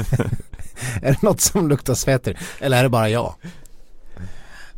[1.02, 2.38] är det något som luktar svetter?
[2.60, 3.34] Eller är det bara jag?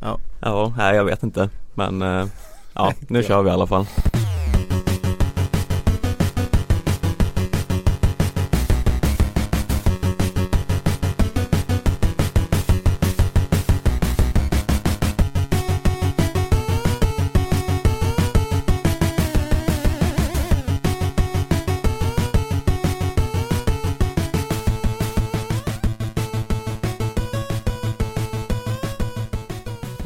[0.00, 1.48] Ja, ja jag vet inte.
[1.75, 2.26] Men eh,
[2.75, 3.87] ja, nu kör vi i alla fall.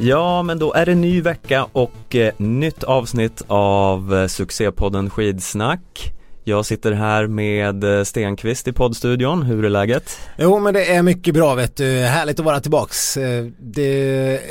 [0.07, 6.13] Ja, men då är det ny vecka och eh, nytt avsnitt av eh, succépodden Skidsnack.
[6.43, 10.19] Jag sitter här med eh, Stenqvist i poddstudion, hur är läget?
[10.37, 13.17] Jo men det är mycket bra vet du, härligt att vara tillbaks.
[13.59, 14.41] Det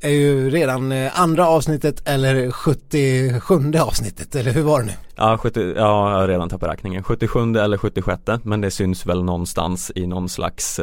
[0.00, 4.92] är ju redan andra avsnittet eller 77 avsnittet, eller hur var det nu?
[5.16, 7.02] Ja, 70, ja jag har redan tappat räkningen.
[7.02, 10.80] 77 eller 76 men det syns väl någonstans i någon slags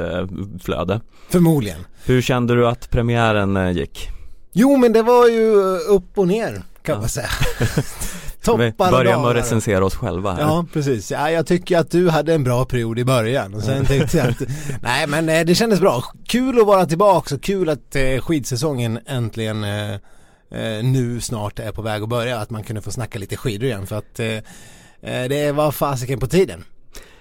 [0.64, 1.02] flöde.
[1.30, 1.80] Förmodligen.
[2.06, 4.10] Hur kände du att premiären gick?
[4.54, 7.00] Jo men det var ju upp och ner kan Ja.
[7.00, 7.30] man säga.
[8.44, 10.42] Toppar börja med att recensera oss själva här?
[10.42, 13.86] Ja precis, ja, jag tycker att du hade en bra period i början och sen
[13.86, 14.42] tänkte jag att
[14.82, 19.00] Nej men eh, det kändes bra, kul att vara tillbaka och kul att eh, skidsäsongen
[19.06, 23.20] äntligen eh, eh, nu snart är på väg att börja, att man kunde få snacka
[23.20, 26.64] lite skidor igen för att eh, eh, det var fasiken på tiden.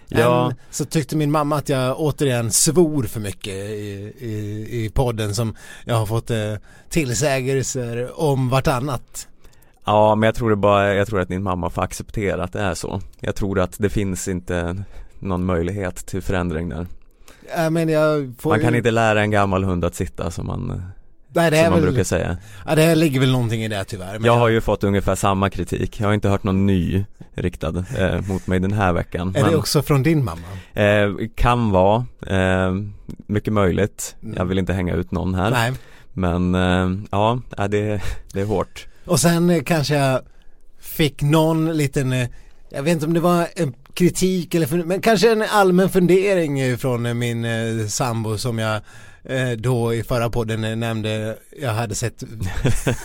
[0.08, 0.46] Ja.
[0.50, 5.34] Än så tyckte min mamma att jag återigen svor för mycket i, i, i podden
[5.34, 6.54] som jag har fått eh,
[6.90, 9.28] tillsägelser om vartannat.
[9.84, 12.60] Ja, men jag tror det bara, jag tror att din mamma får acceptera att det
[12.60, 13.00] är så.
[13.20, 14.84] Jag tror att det finns inte
[15.18, 16.86] någon möjlighet till förändring där.
[17.56, 20.46] Ja, men jag får Man kan ju- inte lära en gammal hund att sitta som
[20.46, 20.82] man,
[21.32, 22.36] Nej, det som är man väl, brukar säga.
[22.66, 24.12] ja det ligger väl någonting i det tyvärr.
[24.12, 26.00] Men Jag har ju fått ungefär samma kritik.
[26.00, 29.28] Jag har inte hört någon ny riktad eh, mot mig den här veckan.
[29.28, 30.46] Är det men, också från din mamma?
[30.74, 32.72] eh, kan vara, eh,
[33.26, 34.16] mycket möjligt.
[34.36, 35.50] Jag vill inte hänga ut någon här.
[35.50, 35.72] Nej.
[36.12, 38.00] Men eh, ja, det,
[38.32, 38.86] det är hårt.
[39.04, 40.20] Och sen eh, kanske jag
[40.80, 42.28] fick någon liten, eh,
[42.70, 47.18] jag vet inte om det var en kritik eller men kanske en allmän fundering från
[47.18, 47.46] min
[47.88, 48.80] sambo som jag
[49.58, 52.22] då i förra podden eh, nämnde, jag hade sett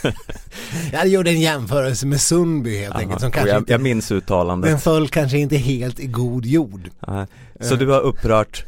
[0.91, 4.71] Jag gjorde en jämförelse med Sundby helt enkelt som kanske jag, inte, jag minns uttalandet.
[4.71, 7.27] den föll kanske inte helt i god jord Ja,
[7.59, 8.65] Så du har upprört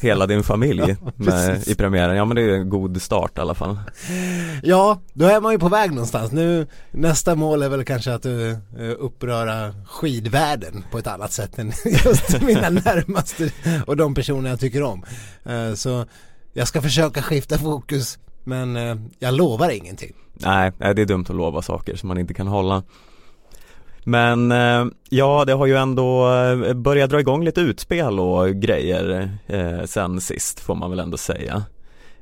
[0.00, 2.16] hela din familj med, i premiären?
[2.16, 3.78] Ja men det är en god start i alla fall.
[4.62, 6.32] Ja, då är man ju på väg någonstans.
[6.32, 8.56] Nu, nästa mål är väl kanske att uh,
[8.98, 11.72] uppröra skidvärlden på ett annat sätt än
[12.04, 13.50] just mina närmaste
[13.86, 15.04] och de personer jag tycker om.
[15.44, 16.04] Eh, så
[16.56, 20.12] jag ska försöka skifta fokus, men eh, jag lovar ingenting.
[20.32, 22.82] Nej, det är dumt att lova saker som man inte kan hålla.
[24.04, 29.30] Men eh, ja, det har ju ändå eh, börjat dra igång lite utspel och grejer
[29.46, 31.64] eh, sen sist får man väl ändå säga.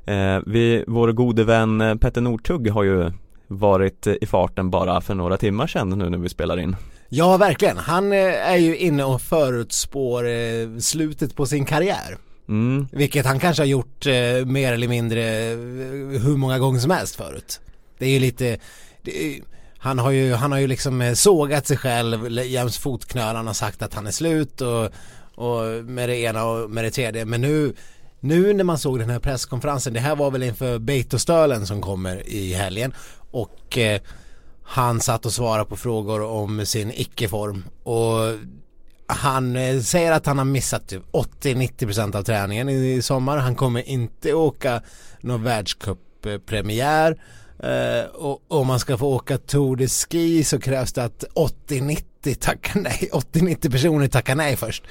[0.05, 3.11] Eh, vi, vår gode vän eh, Petter Northug har ju
[3.47, 6.75] varit i farten bara för några timmar sedan nu när vi spelar in.
[7.09, 7.77] Ja, verkligen.
[7.77, 12.17] Han är ju inne och förutspår slutet på sin karriär.
[12.47, 15.57] Mm, Vilket han kanske har gjort eh, mer eller mindre eh,
[16.21, 17.59] hur många gånger som helst förut.
[17.97, 18.57] Det är ju lite,
[19.01, 19.41] det
[19.77, 23.81] han har ju, han har ju liksom eh, sågat sig själv jäms fotknölarna och sagt
[23.81, 24.89] att han är slut och,
[25.35, 27.25] och med det ena och med det tredje.
[27.25, 27.73] Men nu,
[28.19, 32.29] nu när man såg den här presskonferensen, det här var väl inför Beitostölen som kommer
[32.29, 32.93] i helgen
[33.31, 34.01] och eh,
[34.63, 38.33] han satt och svarade på frågor om sin icke-form och
[39.07, 41.03] han eh, säger att han har missat typ
[41.41, 43.37] 80-90% av träningen i, sommar.
[43.37, 44.81] Han kommer inte åka
[45.21, 47.17] någon världscuppremiär.
[47.59, 51.23] Eh, och om man ska få åka Tour de Ski så krävs det att
[51.67, 53.09] 80-90 tackar nej.
[53.13, 54.83] 80-90 personer tackar nej först.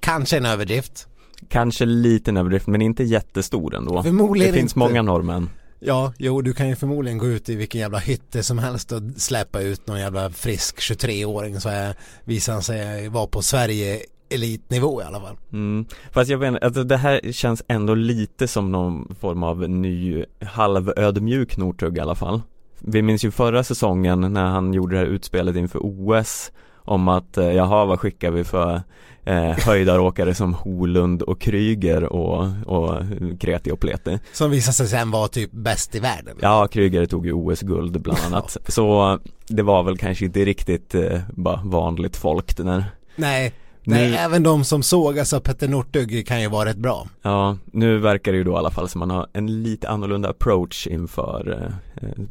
[0.00, 1.06] Kanske en överdrift.
[1.48, 4.02] kanske lite en överdrift men inte jättestor ändå.
[4.02, 4.78] Förmodligen Det finns inte.
[4.78, 5.50] många norrmän.
[5.82, 9.02] Ja, jo du kan ju förmodligen gå ut i vilken jävla hytte som helst och
[9.16, 15.02] släppa ut någon jävla frisk 23-åring så är, visar han sig vara på Sverige elitnivå
[15.02, 15.36] i alla fall.
[15.52, 15.84] Mm.
[16.10, 21.56] Fast jag menar, alltså det här känns ändå lite som någon form av ny halvödmjuk
[21.56, 22.42] Northug i alla fall
[22.78, 26.52] Vi minns ju förra säsongen när han gjorde det här utspelet inför OS
[26.90, 28.82] om att, eh, jaha vad skickar vi för
[29.24, 32.96] eh, höjdaråkare som Holund och Kryger och, och
[33.40, 34.18] Kreti och Pleti?
[34.32, 36.36] Som visar sig sen vara typ bäst i världen.
[36.40, 38.56] Ja, Kryger tog ju OS-guld bland annat.
[38.68, 42.84] Så det var väl kanske inte riktigt eh, bara vanligt folk det där.
[43.16, 43.52] Nej,
[43.84, 47.06] nej Nu- även de som sågas av Petter Northug kan ju vara rätt bra.
[47.22, 50.28] Ja, nu verkar det ju då i alla fall som man har en lite annorlunda
[50.28, 51.58] approach inför
[52.02, 52.24] eh, eh,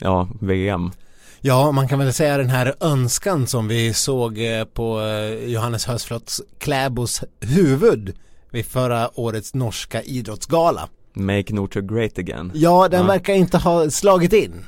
[0.00, 0.90] Ja, VM
[1.46, 5.86] Ja, man kan väl säga den här önskan som vi såg eh, på eh, Johannes
[5.86, 8.16] Hösflotts Kläbos huvud
[8.50, 10.88] vid förra årets norska idrottsgala.
[11.14, 12.50] Make Noto great again.
[12.54, 13.06] Ja, den Ja.
[13.06, 14.64] verkar inte ha slagit in.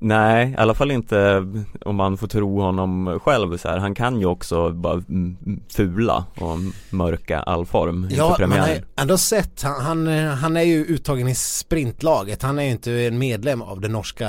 [0.00, 1.46] Nej, i alla fall inte
[1.84, 3.78] om man får tro honom själv så här.
[3.78, 5.36] Han kan ju också bara mm,
[5.68, 6.58] fula och
[6.90, 11.28] mörka all form Ja, man har ändå sett, han, han, eh, han är ju uttagen
[11.28, 14.28] i sprintlaget, han är ju inte en medlem av det norska,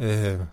[0.00, 0.46] eh,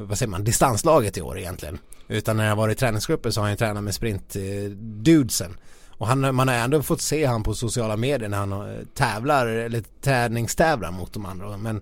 [0.00, 1.78] vad säger man, distanslaget i år egentligen.
[2.08, 5.56] Utan när han var i träningsgrupper så har han ju tränat med sprintdudesen.
[5.88, 9.46] Och han, man har ändå fått se han på sociala medier när han eh, tävlar,
[9.46, 11.56] eller träningstävlar mot de andra.
[11.56, 11.80] Men,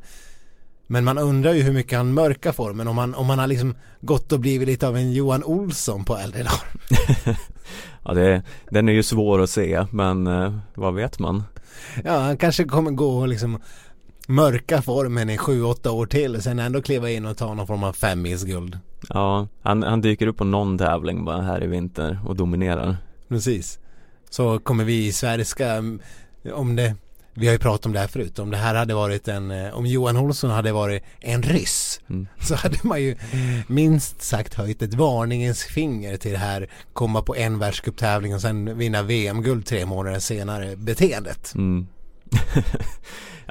[0.86, 3.76] men man undrar ju hur mycket han mörkar formen, om han, om han har liksom
[4.00, 7.36] gått och blivit lite av en Johan Olsson på äldre dagar.
[8.04, 11.44] Ja, det, den är ju svår att se men eh, vad vet man?
[12.04, 13.60] Ja, han kanske kommer gå och liksom
[14.28, 17.66] mörka formen i sju, åtta år till och sen ändå kliva in och ta någon
[17.66, 18.78] form av femmilsguld.
[19.08, 22.96] Ja, han, han dyker upp på någon tävling bara här i vinter och dominerar.
[23.28, 23.78] Precis.
[24.30, 26.00] Så kommer vi i Sverige ska, mm,
[26.54, 26.94] om det,
[27.34, 29.74] vi har ju pratat om det här förut, om det här hade varit en, eh,
[29.74, 32.26] om Johan Olsson hade varit en ryss Mm.
[32.40, 33.16] så hade man ju
[33.66, 38.78] minst sagt höjt ett varningens finger till det här komma på en världscuptävling och sen
[38.78, 41.52] vinna VM-guld tre månader senare beteendet.
[41.54, 41.86] Mm.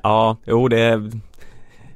[0.08, 1.12] ja, jo det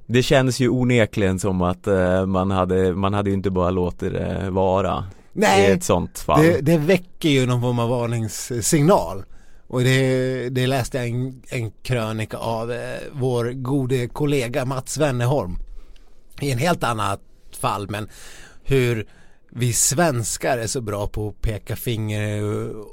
[0.06, 4.14] Det känns ju onekligen som att eh, man hade, man hade ju inte bara låtit
[4.14, 6.42] det vara i Nej, ett sånt fall.
[6.42, 9.24] Det, det väcker ju någon form av varningssignal.
[9.68, 15.56] Och det, det läste jag en, en krönika av eh, vår gode kollega Mats Wennerholm.
[16.42, 17.22] I en helt annat
[17.62, 18.10] fall men
[18.64, 19.08] hur
[19.54, 22.42] vi svenskar är så bra på att peka finger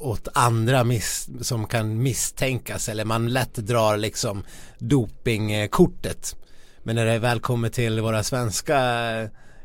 [0.06, 4.42] åt andra miss, som kan misstänkas eller man lätt drar liksom
[4.78, 6.36] dopingkortet.
[6.82, 8.78] Men när det väl kommer till våra svenska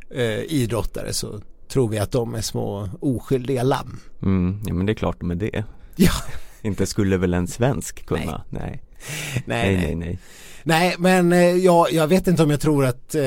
[0.09, 3.99] eh, idrottare så tror vi att de är små oskyldiga lamm.
[4.21, 5.63] Mm, ja men det är klart med det.
[5.95, 6.11] Ja,
[6.61, 8.43] Inte skulle väl en svensk kunna?
[8.49, 8.83] Nej.
[9.45, 9.95] Nej, nej, nej.
[9.95, 10.19] Nej,
[10.97, 13.23] men eh, ja, jag vet inte om jag tror att eh,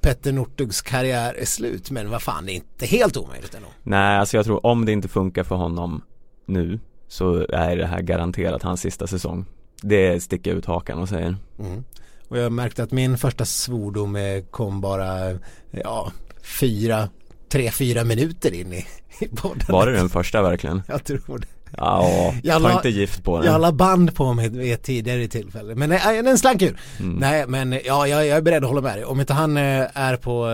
[0.00, 3.68] Petter Northugs karriär är slut, men vad fan, det är inte helt omöjligt ändå.
[3.82, 6.02] Nej, alltså jag tror om det inte funkar för honom
[6.46, 9.44] nu så är det här garanterat hans sista säsong.
[9.82, 11.36] Det sticker ut hakan och säger.
[11.58, 11.84] Mm.
[12.28, 14.18] Och jag märkte att min första svordom
[14.50, 15.38] kom bara,
[15.70, 16.12] ja,
[16.60, 17.08] fyra,
[17.48, 18.86] tre, fyra minuter in i,
[19.20, 19.66] i podden.
[19.68, 20.82] Var det den första verkligen?
[20.88, 21.46] Jag tror det.
[21.76, 23.60] Ja, Jag ta la- inte gift på Jag den.
[23.60, 25.74] la band på mig vid ett tidigare tillfälle.
[25.74, 26.80] Men nej, den slank ur.
[27.00, 27.14] Mm.
[27.14, 29.04] Nej, men ja, jag, jag är beredd att hålla med dig.
[29.04, 30.50] Om inte han eh, är på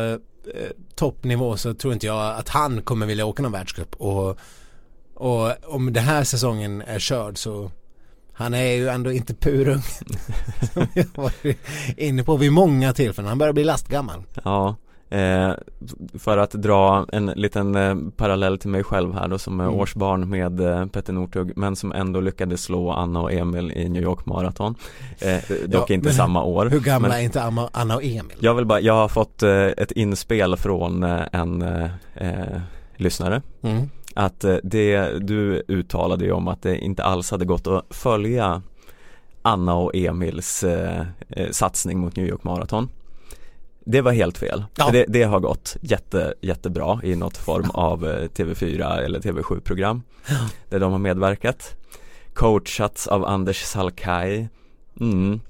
[0.55, 0.63] eh,
[0.95, 3.95] toppnivå så tror inte jag att han kommer vilja åka någon världscup.
[3.95, 4.39] Och,
[5.15, 7.71] och om den här säsongen är körd så
[8.33, 9.83] han är ju ändå inte purung.
[10.75, 11.59] Som jag varit
[11.97, 13.29] inne på vid många tillfällen.
[13.29, 14.23] Han börjar bli lastgammal.
[14.45, 14.77] Ja,
[15.11, 15.51] eh,
[16.19, 19.81] för att dra en liten eh, parallell till mig själv här då som är Mm.
[19.81, 24.03] årsbarn med eh, Petter Northug men som ändå lyckades slå Anna och Emil i New
[24.03, 24.75] York Marathon.
[25.19, 25.37] Eh,
[25.69, 26.67] dock Ja, inte samma år.
[26.67, 28.37] Hur gamla men är inte Anna och Emil?
[28.41, 31.65] Jag vill bara, jag har fått eh, ett inspel från eh, en
[32.97, 33.91] lyssnare Mm.
[34.15, 38.63] att det du uttalade ju om att det inte alls hade gått att följa
[39.43, 40.65] Anna och Emils
[41.51, 42.89] satsning mot New York Marathon
[43.91, 44.91] Det var helt fel, Ja.
[44.93, 50.03] Det, det har gått jätte, jättebra i något form av eh, TV4 eller TV7 program
[50.69, 51.75] Där de har medverkat.
[52.35, 54.49] Coachats av Anders Salkai
[55.01, 55.41] mm.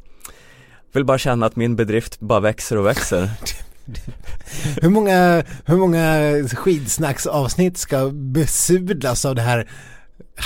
[0.92, 3.30] Vill bara känna att min bedrift bara växer och växer.
[4.82, 9.68] Hur många, hur många skidsnacksavsnitt ska besudlas av det här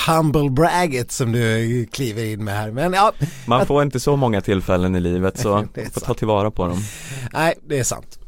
[0.07, 2.71] humble bragget som du kliver in med här.
[2.71, 3.13] Men ja,
[3.47, 6.67] Man Att- får inte så många tillfällen i livet så är får ta tillvara på
[6.67, 6.79] dem
[7.33, 8.19] nej det är sant.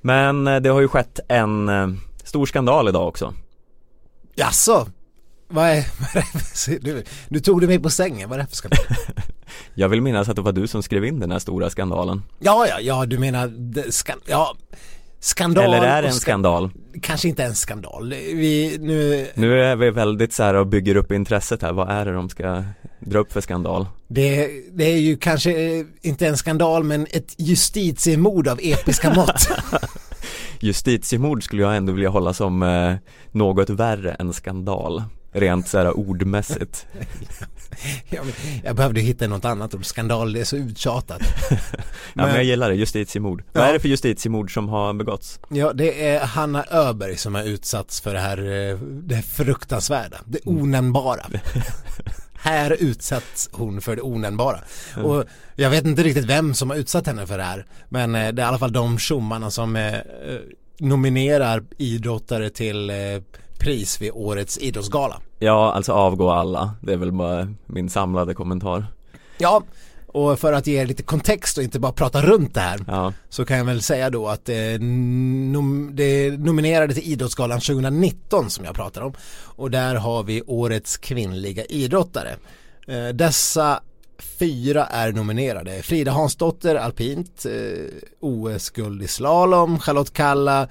[0.00, 1.88] Men eh, det har ju skett en eh,
[2.24, 3.34] stor skandal idag också
[4.34, 4.86] Jaså?
[5.48, 8.56] Vad är, vad är du, du tog det mig på sängen, vad är det för
[8.56, 8.78] skandal?
[9.74, 12.66] Jag vill minnas att det var du som skrev in den här stora skandalen Ja,
[12.68, 14.56] ja, ja, du menar, skan, ja,
[15.20, 16.70] skandal Eller är det en ska- skandal?
[17.02, 18.08] Kanske inte en skandal.
[18.14, 22.04] Vi, nu, Nu är vi väldigt så här och bygger upp intresset här, vad är
[22.04, 22.64] det de ska
[23.00, 23.86] dra upp för skandal?
[24.08, 29.48] det, det är ju kanske eh, inte en skandal men ett justitiemord av episka mått.
[30.60, 32.94] Justitiemord skulle jag ändå vilja hålla som eh,
[33.32, 36.86] något värre än skandal Rent så här ordmässigt
[38.08, 38.26] jag,
[38.64, 41.20] jag behövde hitta något annat ord, skandal, det är så uttjatat.
[42.14, 43.68] Ja men jag gillar det, justitiemord Vad Ja.
[43.68, 45.40] är det för justitiemord som har begåtts?
[45.48, 50.16] Ja, det är Hanna Öberg som har utsatts för det här, eh, det här fruktansvärda,
[50.24, 51.26] det onämnbara.
[52.40, 54.60] här utsätts hon för det onämnbara.
[55.04, 55.24] Och
[55.56, 58.42] jag vet inte riktigt vem som har utsatt henne för det här, men eh, det
[58.42, 59.94] är i alla fall de tjommarna som eh,
[60.78, 62.90] nominerar idrottare till
[63.58, 65.20] pris vid årets idrottsgala.
[65.38, 66.74] Ja, alltså avgå alla.
[66.82, 68.86] Det är väl bara min samlade kommentar.
[69.38, 69.62] Ja,
[70.06, 73.44] och för att ge lite kontext och inte bara prata runt det här Ja, så
[73.44, 78.74] kan jag väl säga då att det, nom, det nominerade till Idrottsgalan 2019 som jag
[78.74, 79.12] pratar om
[79.44, 82.36] och där har vi årets kvinnliga idrottare.
[82.86, 83.80] Eh, dessa
[84.38, 85.82] fyra är nominerade.
[85.82, 87.84] Frida Hansdotter, alpint, eh,
[88.20, 90.68] OS-guld i slalom, Charlotte Kalla,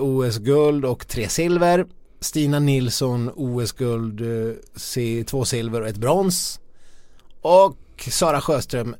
[0.00, 1.86] OS-guld och tre silver.
[2.20, 6.60] Stina Nilsson, OS-guld, eh, två silver och ett brons.
[7.40, 7.76] Och
[8.10, 8.96] Sara Sjöström,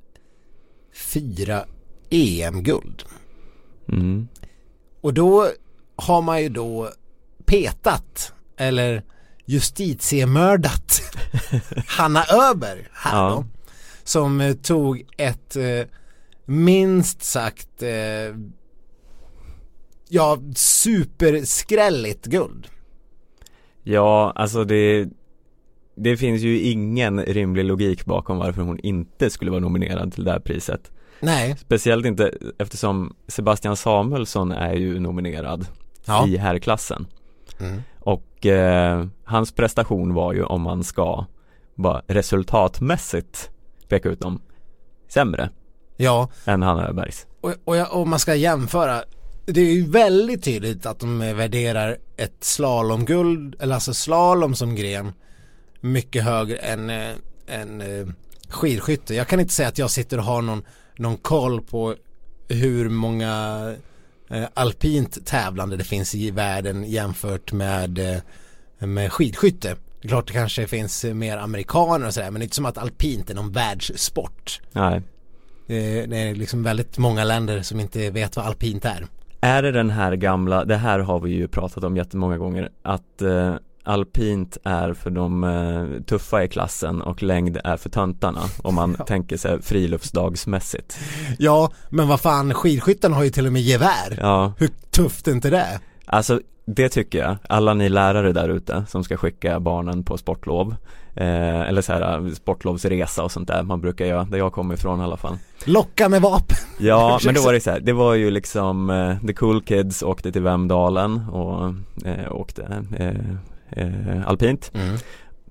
[0.95, 1.65] fyra
[2.11, 3.03] EM-guld.
[3.89, 4.29] mm.
[5.01, 5.49] Och då
[5.97, 6.91] har man ju då
[7.47, 9.03] petat eller
[9.45, 11.03] justitiemördat
[11.87, 13.31] Hanna Öberg här Ja.
[13.31, 13.45] då.
[14.05, 15.87] Som eh, tog ett eh,
[16.45, 17.91] minst sagt eh,
[20.09, 22.67] ja superskrälligt guld.
[23.83, 25.09] ja alltså det
[25.95, 30.31] Det finns ju ingen rimlig logik bakom varför hon inte skulle vara nominerad till det
[30.31, 31.57] här priset Nej.
[31.59, 35.67] Speciellt inte eftersom Sebastian Samuelsson är ju nominerad
[36.07, 36.27] Ja.
[36.27, 37.07] i herrklassen
[37.61, 37.83] Mm.
[38.01, 41.25] Och eh, hans prestation var ju om man ska
[41.75, 43.51] bara resultatmässigt
[43.89, 44.41] peka ut dem
[45.09, 45.51] sämre
[45.97, 47.27] Ja, än Hanna Öbergs.
[47.41, 49.03] och, och, och man ska jämföra
[49.47, 55.13] det är ju väldigt tydligt att de värderar ett slalomguld, eller alltså slalom som gren
[55.81, 57.13] mycket högre än, eh,
[57.47, 58.07] än eh,
[58.49, 59.15] skidskytte.
[59.15, 60.63] Jag kan inte säga att jag sitter och har någon,
[60.97, 61.95] någon koll på
[62.49, 63.75] hur många
[64.31, 68.23] eh, alpint tävlande det finns i världen jämfört med,
[68.79, 69.77] med skidskytte.
[70.01, 72.67] Det är klart det kanske finns mer amerikaner och sådär men det är inte som
[72.67, 74.61] att alpint är någon världssport.
[74.73, 75.03] Nej.
[75.67, 79.07] Det är liksom väldigt många länder som inte vet vad alpint är.
[79.47, 83.23] Är det den här gamla, det här har vi ju pratat om jättemånga gånger, att
[83.23, 88.75] eh, alpint är för de eh, tuffa i klassen och längd är för töntarna om
[88.75, 90.99] man tänker sig friluftsdagsmässigt.
[91.39, 94.19] Ja, men vad fan, skidskytten har ju till och med gevär.
[94.21, 95.81] Ja, Hur tufft är inte det?
[96.07, 100.75] alltså det tycker jag, alla ni lärare där ute som ska skicka barnen på sportlov
[101.17, 105.01] eh, eller så här sportlovsresa och sånt där man brukar göra, där jag kommer ifrån
[105.01, 105.39] i alla fall.
[105.65, 106.57] Locka med vapen.
[106.79, 110.03] Ja, men då var det så här, det var ju liksom eh, The Cool Kids
[110.03, 114.73] åkte till Vemdalen och eh, åkte eh, eh, alpint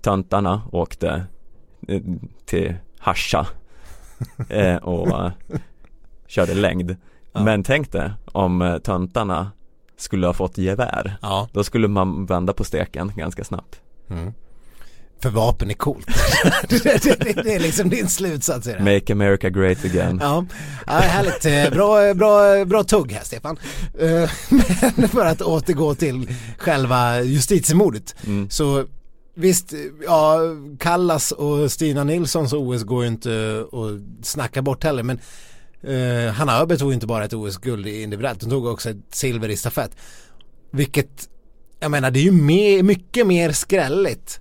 [0.01, 1.25] Töntarna åkte
[1.87, 2.01] eh,
[2.45, 3.47] till Hascha
[4.49, 5.31] eh, och eh,
[6.27, 6.95] körde längd
[7.37, 7.43] Ja.
[7.43, 9.51] Men tänk dig om eh, töntarna
[9.97, 11.47] skulle ha fått gevär Ja.
[11.51, 14.33] Då skulle man vända på steken ganska snabbt Mm.
[15.21, 16.07] För vapen är coolt.
[16.69, 18.79] det, det, det, är liksom din slutsats i det.
[18.93, 20.45] Make America Great Again Ja,
[20.85, 21.45] ja härligt.
[21.45, 23.57] Eh, Bra, bra, bra tugg här Stefan.
[23.99, 24.29] Eh,
[24.95, 28.15] Men för att återgå till själva justitiemordet.
[28.25, 28.49] mm.
[28.49, 28.85] Så
[29.35, 29.73] visst,
[30.05, 30.39] ja,
[30.79, 35.03] Kallas och Stina Nilssons OS går ju inte att snacka bort heller.
[35.03, 35.19] Men
[35.83, 39.57] eh, Hanna Öberg tog inte bara ett OS-guld individuellt, hon tog också ett silver i
[39.57, 39.91] stafett.
[40.71, 41.29] Vilket,
[41.79, 44.39] jag menar det är ju mer, mycket mer skrälligt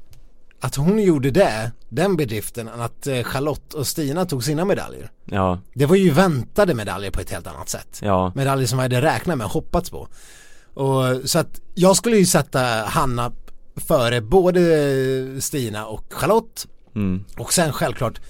[0.65, 5.11] att hon gjorde det, den bedriften, att eh, Charlotte och Stina tog sina medaljer.
[5.25, 8.01] Ja, Det var ju väntade medaljer på ett helt annat sätt.
[8.03, 10.09] ja, Medaljer som jag hade räknat med hoppats på.
[10.75, 13.33] Och, så att jag skulle ju sätta Hanna
[13.77, 14.61] före både
[15.41, 17.25] Stina och Charlotte mm.
[17.39, 18.21] och sen självklart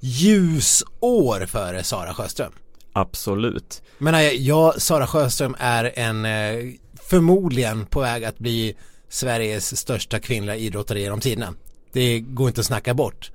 [0.00, 2.52] ljusår före Sara Sjöström.
[2.92, 8.76] absolut Men jag, jag, Sara Sjöström är en eh, förmodligen på väg att bli
[9.08, 11.54] Sveriges största kvinnliga idrottare genom tiderna.
[11.96, 13.30] Det går inte att snacka bort.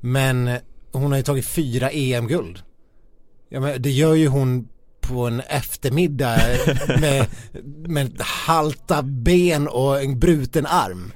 [0.00, 0.50] Men
[0.92, 2.62] hon har ju tagit fyra EM-guld.
[3.48, 4.68] Ja, men det gör ju hon
[5.00, 6.36] på en eftermiddag
[7.00, 7.26] med,
[7.88, 11.12] med halta ben och en bruten arm.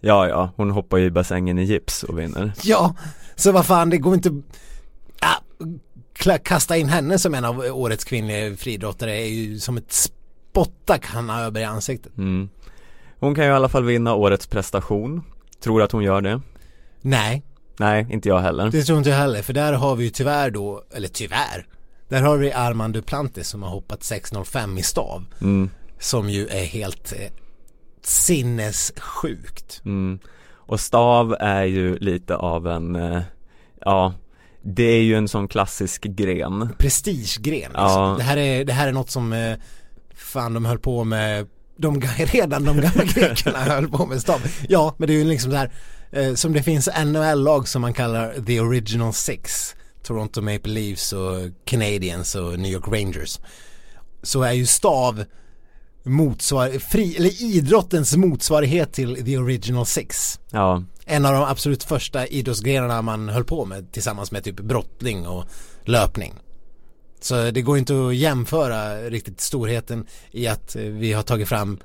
[0.00, 2.94] Ja, ja, hon hoppar ju i bassängen i gips och vinner Ja,
[3.34, 4.42] så vad fan det går inte
[5.20, 10.98] ja, kasta in henne som en av årets kvinnliga friidrottare är ju som ett spotta
[10.98, 12.16] kan han över i ansiktet.
[12.18, 12.48] mm.
[13.20, 15.22] Hon kan ju i alla fall vinna årets prestation
[15.62, 16.40] Tror att hon gör det?
[17.00, 17.42] Nej,
[17.78, 20.50] Nej, inte jag heller det tror inte jag heller för där har vi ju tyvärr
[20.50, 21.66] då, eller tyvärr,
[22.08, 25.70] där har vi Armand Duplantis som har hoppat 6.05 i stav mm.
[25.98, 27.32] som ju är helt eh,
[28.02, 29.82] sinnessjukt.
[29.84, 30.18] Mm.
[30.50, 33.22] Och stav är ju lite av en, eh,
[33.80, 34.14] ja
[34.62, 38.02] Det är ju en sån klassisk gren Prestigegren liksom.
[38.02, 38.14] Ja.
[38.18, 39.56] det, här är, det här är något som eh,
[40.14, 41.46] fan de höll på med
[41.78, 44.40] de, redan de gamla grekerna höll på med stav.
[44.68, 45.72] Ja, men det är ju liksom så här
[46.12, 49.74] eh, som det finns NHL-lag som man kallar the original six.
[50.02, 53.40] Toronto Maple Leafs och Canadiens och New York Rangers.
[54.22, 55.24] Så är ju stav
[56.02, 60.40] motsvar, fri, eller idrottens motsvarighet till the original six.
[60.50, 65.26] Ja, En av de absolut första idrottsgrenarna man höll på med tillsammans med typ brottning
[65.26, 65.44] och
[65.84, 66.34] löpning.
[67.20, 71.78] Så det går inte att jämföra riktigt storheten i att eh, vi har tagit fram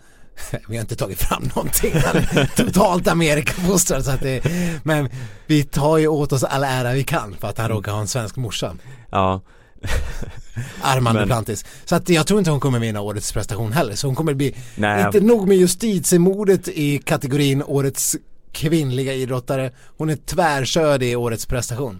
[0.69, 1.93] vi har inte tagit fram någonting,
[2.55, 4.41] totalt Amerikafostrad så att det,
[4.83, 5.09] men
[5.47, 8.07] vi tar ju åt oss all ära vi kan för att han råkar ha en
[8.07, 8.75] svensk morsa.
[9.11, 9.41] ja,
[10.81, 11.65] Armand Men- Duplantis.
[11.85, 13.95] Så att jag tror inte hon kommer vinna årets prestation heller.
[13.95, 15.05] Så hon kommer bli, Nej.
[15.05, 18.15] inte nog med justitiemordet i kategorin årets
[18.51, 19.71] kvinnliga idrottare.
[19.97, 21.99] Hon är tvärkörd i årets prestation.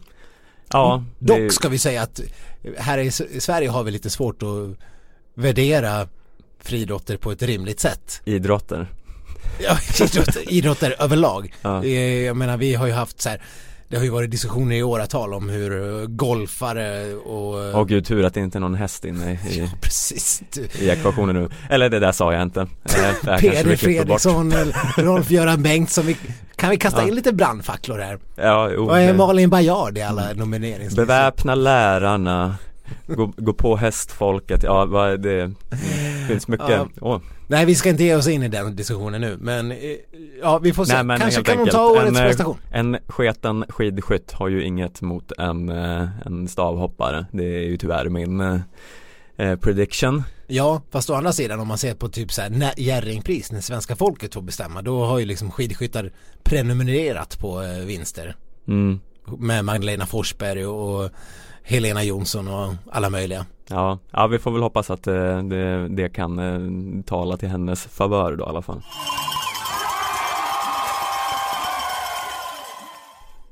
[0.74, 1.03] Ja.
[1.20, 2.22] det- Dock ska vi säga att
[2.77, 3.12] här i
[3.42, 4.77] Sverige har vi lite svårt att
[5.34, 6.08] värdera
[6.60, 8.22] friidrotter på ett rimligt sätt.
[8.25, 8.88] Idrotter.
[9.60, 11.53] Ja, idrotter, idrotter överlag.
[11.62, 11.84] Ja.
[11.84, 13.42] Eh, Jag menar vi har ju haft så här
[13.93, 17.53] det har ju varit diskussioner i åratal om hur eh, golfare och...
[17.79, 20.41] Åh gud, tur att det inte är någon häst inne i, Precis.
[20.53, 21.50] Du, i ekvationen nu.
[21.69, 22.59] Eller det där sa jag inte.
[23.27, 23.75] Eh, Peder.
[23.75, 24.51] Fredriksson,
[24.97, 26.05] Rolf-Göran Bengtsson.
[26.05, 26.17] Vi,
[26.55, 27.07] kan vi kasta Ja.
[27.07, 28.19] in lite brandfacklor här?
[28.35, 31.01] Ja, jo, Vad är det- Malin Baryard i alla nomineringslistor?
[31.05, 32.55] Beväpna lärarna,
[33.07, 36.88] gå, gå på hästfolket, ja vad det, det finns mycket, Ja.
[37.01, 39.77] åh, Nej vi ska inte ge oss in i den diskussionen nu men eh,
[40.41, 40.93] ja vi får se.
[40.93, 42.57] Nej, men Kanske kan hon ta årets en, eh, prestation.
[42.71, 48.09] En sketen skidskytt har ju inget mot en, eh, en stavhoppare, det är ju tyvärr
[48.09, 48.41] min
[49.38, 53.62] eh, prediction Ja fast å andra sidan om man ser på typ såhär Jerringpris när
[53.62, 56.12] svenska folket får bestämma då har ju liksom skidskyttar
[56.43, 58.35] prenumererat på eh, vinster.
[58.67, 59.00] mm.
[59.39, 61.09] Med Magdalena Forsberg och
[61.63, 63.46] Helena Jonsson och alla möjliga.
[63.67, 67.86] Ja, ja vi får väl hoppas att eh, det, det kan eh, tala till hennes
[67.86, 68.82] favör då i alla fall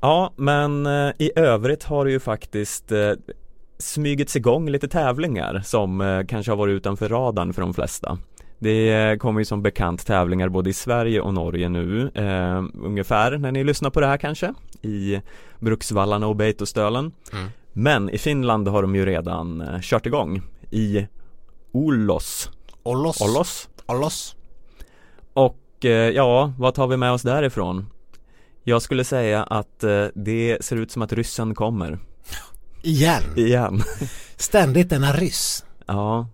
[0.00, 2.92] Ja, men eh, i övrigt har det ju faktiskt
[3.78, 8.18] smygits igång lite tävlingar som kanske har varit utanför radarn för de flesta.
[8.62, 13.52] Det kommer ju som bekant tävlingar både i Sverige och Norge nu, eh, ungefär när
[13.52, 15.20] ni lyssnar på det här kanske, i
[15.58, 17.12] Bruksvallarna och Beitostölen.
[17.32, 17.48] Mm.
[17.72, 21.06] Men i Finland har de ju redan eh, kört igång i
[21.72, 22.50] Olos,
[22.82, 23.20] Ollos.
[23.20, 23.68] Olos.
[23.86, 24.36] Ollos.
[25.32, 27.86] Och eh, ja, vad tar vi med oss därifrån?
[28.64, 31.98] Jag skulle säga att eh, det ser ut som att ryssen kommer
[32.82, 33.22] Igen.
[33.36, 33.82] igen.
[34.36, 35.64] Ständigt denna ryss.
[35.86, 36.28] ja,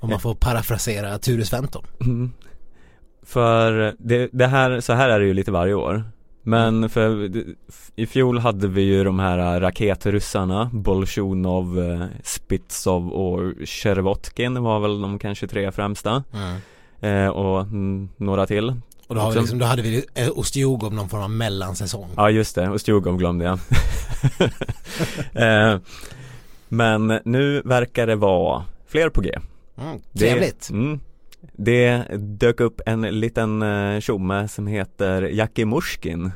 [0.00, 1.84] Om man får parafrasera Ture Sventon.
[2.00, 2.32] Mm.
[3.22, 6.04] För det, det här, så här är det ju lite varje år
[6.46, 7.44] Men för det-
[7.96, 15.00] i fjol hade vi ju de här raketryssarna Bolsjunov, eh, Spitsov och Chervotkin var väl
[15.00, 16.24] de kanske tre främsta.
[17.00, 18.68] Eh, Och mm, några till
[19.06, 22.08] Och då, har vi liksom, då hade vi eh, Ostjogov någon form av mellansäsong.
[22.16, 23.58] Ja just det, och Stjugov glömde jag.
[25.32, 25.78] Eh,
[26.68, 29.38] Men nu verkar det vara fler på G.
[29.78, 30.70] Mm, Det- trevligt.
[30.70, 31.00] mm,
[31.52, 36.30] Det dök upp en liten eh, tjomme som heter Jackie Mushkin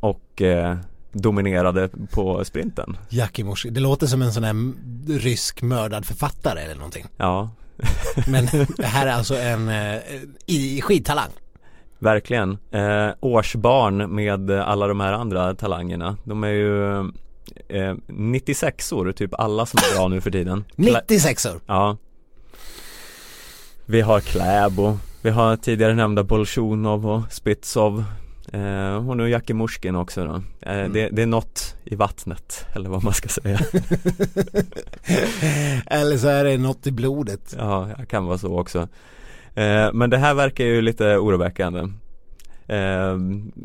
[0.00, 0.76] Och eh,
[1.12, 3.70] dominerade på sprinten Jackie Morsi.
[3.70, 4.72] Det låter som en sån här
[5.18, 7.06] rysk mördad författare eller någonting.
[7.16, 7.50] Ja,
[8.28, 10.00] Men det här är alltså en eh,
[10.46, 11.30] i skidtalang.
[11.98, 16.98] verkligen eh, Årsbarn med alla de här andra talangerna De är ju
[17.68, 21.60] eh, 96or, typ alla som är bra nu för tiden Klä- 96 år.
[21.66, 21.96] Ja
[23.90, 28.04] Vi har Kläbo Vi har tidigare nämnda Bolsjunov och Spitsov
[28.52, 30.34] eh, Och nu Jackie Mushkin också då.
[30.34, 30.92] Eh, Mm.
[30.92, 33.58] det, det är något i vattnet Eller vad man ska säga.
[35.86, 37.54] Eller så är det något i blodet.
[37.58, 38.78] Ja, det kan vara så också.
[39.54, 41.80] Eh, Men det här verkar ju lite oroväckande.
[42.66, 43.16] Eh,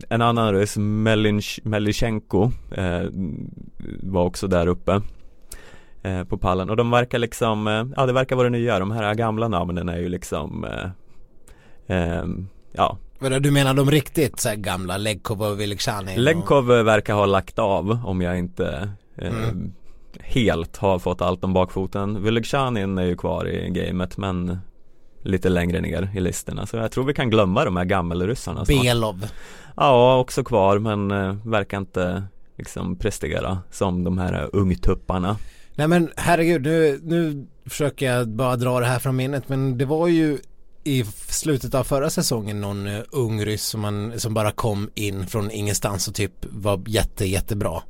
[0.09, 3.01] En annan ryss, Melinch, Melichenko eh,
[4.03, 5.01] Var också där uppe
[6.05, 8.91] eh, På pallen och de verkar liksom, eh, ja det verkar vara det nya De
[8.91, 10.65] här gamla namnen är ju liksom
[11.87, 12.25] eh, eh,
[12.71, 12.97] Ja,
[13.39, 16.23] Du menar de riktigt så gamla Legkov och Vilikchanin?
[16.23, 19.73] Legkov verkar ha lagt av om jag inte eh, Mm.
[20.19, 22.23] helt har fått allt om bakfoten.
[22.23, 24.57] Vylegzjanin är ju kvar i gamet men
[25.21, 28.63] lite längre ner i listorna så jag tror vi kan glömma de här gammelryssarna.
[28.67, 29.25] Belov.
[29.75, 32.23] Ja, också kvar men eh, verkar inte
[32.57, 35.37] liksom prestera som de här ungtupparna.
[35.75, 39.85] Nej men herregud, nu, nu försöker jag bara dra det här från minnet men det
[39.85, 40.37] var ju
[40.83, 45.27] i slutet av förra säsongen någon uh, ung ryss som, man, som bara kom in
[45.27, 47.81] från ingenstans och typ var jätte jättebra.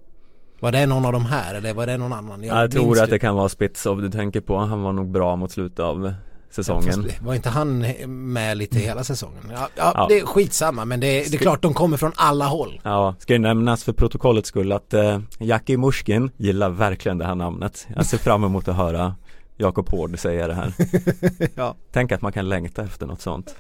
[0.60, 2.44] Var det någon av de här eller var det någon annan?
[2.44, 5.36] Jag, minns tror att det kan vara Spitsov du tänker på, han var nog bra
[5.36, 6.14] mot slutet av
[6.56, 7.04] säsongen.
[7.04, 7.80] fast Var inte han
[8.34, 9.44] med lite hela säsongen?
[9.52, 10.06] Ja, ja, Ja.
[10.10, 12.82] det är skitsamma men det, det är klart de kommer från alla håll.
[12.84, 17.36] Ja, ska ju nämnas för protokollets skull att eh, Jackie Mushkin gillar verkligen det här
[17.36, 17.88] namnet.
[17.96, 19.16] Jag ser fram emot att höra
[19.58, 20.74] Jakob Hård säga det här.
[21.56, 21.76] ja.
[21.92, 23.56] Tänk att man kan längta efter något sånt.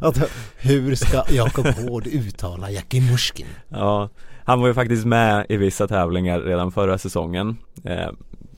[0.00, 3.46] Att, hur ska Jakob Hård uttala Jackie Mushkin?
[3.68, 4.08] Ja,
[4.44, 7.56] han var ju faktiskt med i vissa tävlingar redan förra säsongen.
[7.84, 8.10] Eh,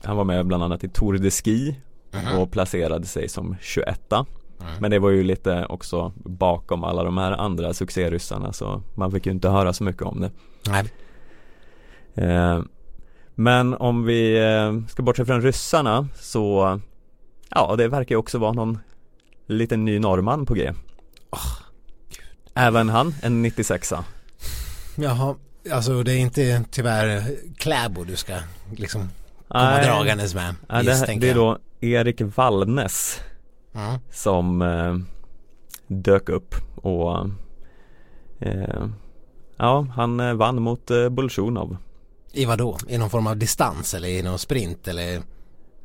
[0.03, 1.75] han var med bland annat i Tour de Ski
[2.11, 2.37] Mhm.
[2.37, 4.25] och placerade sig som 21
[4.61, 4.73] Mm.
[4.79, 9.25] Men det var ju lite också bakom alla de här andra succéryssarna så man fick
[9.25, 10.31] ju inte höra så mycket om det.
[10.67, 10.85] Nej.
[12.15, 12.61] Eh,
[13.35, 16.79] men om vi eh, ska bortse från ryssarna så
[17.49, 18.79] Ja det verkar ju också vara någon
[19.45, 20.73] liten ny norrman på G
[22.53, 24.03] Även han en 96a
[24.95, 25.35] Jaha,
[25.71, 27.23] alltså det är inte tyvärr
[27.57, 28.33] Kläbo du ska
[28.75, 29.09] liksom
[29.47, 30.55] komma Nej, dragandes med.
[30.69, 33.19] nej, det, tänker det är då Erik Wallnes
[33.75, 33.99] Mm.
[34.11, 34.97] som eh,
[35.87, 37.29] dök upp och
[38.39, 38.85] eh,
[39.57, 41.77] Ja han eh, vann mot eh, Bolsjunov
[42.33, 42.77] I vad då?
[42.87, 45.15] I någon form av distans eller i någon sprint eller?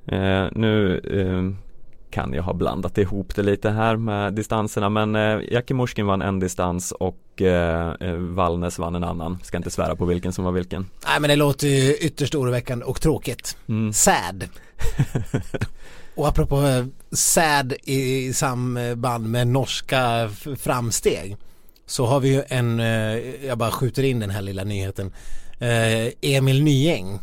[0.06, 1.64] Eh, nu eh,
[2.10, 6.40] kan jag ha blandat ihop det lite här med distanserna men eh, Jackie vann en
[6.40, 9.38] distans och eh, Wallnes vann en annan.
[9.42, 10.86] Ska inte svära på vilken som var vilken.
[11.06, 13.56] Nej men det låter ju ytterst oroväckande och tråkigt.
[13.68, 13.92] Mm.
[13.92, 14.44] Sad.
[16.14, 21.36] och apropå eh, sad i samband med norska framsteg
[21.86, 25.12] så har vi ju en, eh, jag bara skjuter in den här lilla nyheten,
[25.58, 27.20] eh, Emil Nyeng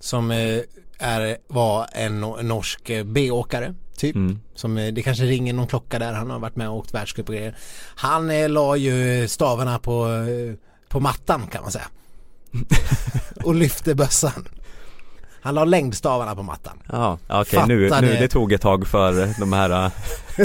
[0.00, 4.16] som är, var en no- norsk B-åkare typ.
[4.16, 4.40] Mm.
[4.54, 7.34] Som, det kanske ringer någon klocka där, han har varit med och åkt världscup och
[7.34, 7.56] grejer.
[7.94, 10.08] Han eh, la ju stavarna på,
[10.88, 11.88] på mattan kan man säga.
[13.44, 14.48] och lyfte bössan.
[15.42, 16.78] Han la längdstavarna på mattan.
[16.92, 19.90] Ja, okej nu, Fattade- nu det tog ett tag för de här eh,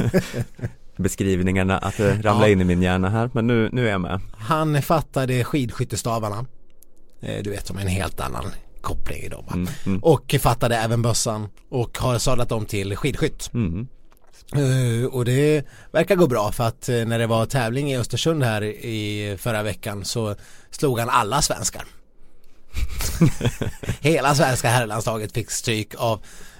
[0.97, 2.47] beskrivningarna att eh, ramla Ja.
[2.47, 4.21] in i min hjärna här men nu, nu är jag med.
[4.37, 6.45] Han fattade skidskyttestavarna.
[7.21, 8.45] Eh, Du vet som en helt annan
[8.81, 9.45] koppling i dem.
[9.53, 13.49] Mm, mm, Och fattade även bössan och har sadlat om till skidskytt.
[13.53, 13.87] mm.
[14.55, 18.43] Eh, och det verkar gå bra för att eh, när det var tävling i Östersund
[18.43, 20.35] här i förra veckan så
[20.71, 21.83] slog han alla svenskar.
[23.99, 26.19] Hela svenska herrlandslaget fick stryk av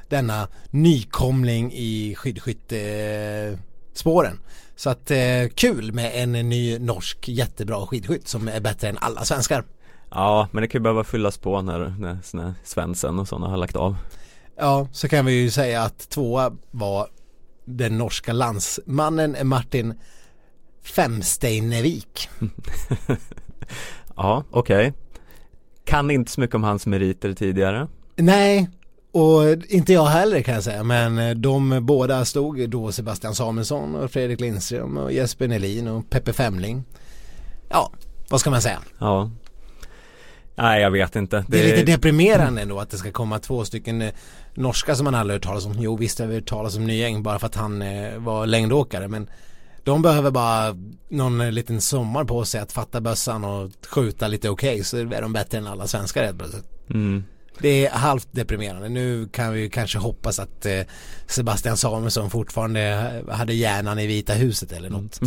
[0.09, 4.39] denna nykomling i skidskyttespåren.
[4.75, 9.25] Så att eh, kul med en ny norsk jättebra skidskytt som är bättre än alla
[9.25, 9.63] svenskar.
[10.09, 13.57] Ja men det kan ju behöva fyllas på när, när, när Svensson och sådana har
[13.57, 13.95] lagt av.
[14.57, 17.07] Ja, så kan vi ju säga att tvåa var
[17.65, 19.93] den norska landsmannen Martin
[20.83, 22.29] Femsteinevik.
[24.15, 24.93] Ja okej.
[25.85, 27.87] Kan inte så mycket om hans meriter tidigare.
[28.15, 28.69] Nej,
[29.11, 34.11] och inte jag heller kan jag säga, men de båda stod då Sebastian Samuelsson och
[34.11, 36.83] Fredrik Lindström och Jesper Nelin och Peppe Femling.
[37.69, 37.91] Ja,
[38.29, 38.79] vad ska man säga?
[38.99, 39.31] Ja.
[40.55, 41.45] Nej jag vet inte.
[41.47, 44.13] Det är lite deprimerande ändå att det ska komma två stycken eh,
[44.53, 45.75] norska som man aldrig hört talas om.
[45.79, 49.07] Jo visst har vi hört talas om Nyäng bara för att han eh, var längdåkare
[49.07, 49.29] men
[49.83, 50.75] de behöver bara
[51.09, 55.21] någon eh, liten sommar på sig att fatta bössan och skjuta lite okej så är
[55.21, 56.65] de bättre än alla svenskar helt plötsligt.
[56.89, 57.23] Mm.
[57.59, 58.89] Det är halvt deprimerande.
[58.89, 60.79] Nu kan vi kanske hoppas att eh,
[61.27, 65.19] Sebastian Samuelsson fortfarande hade hjärnan i Vita huset eller något.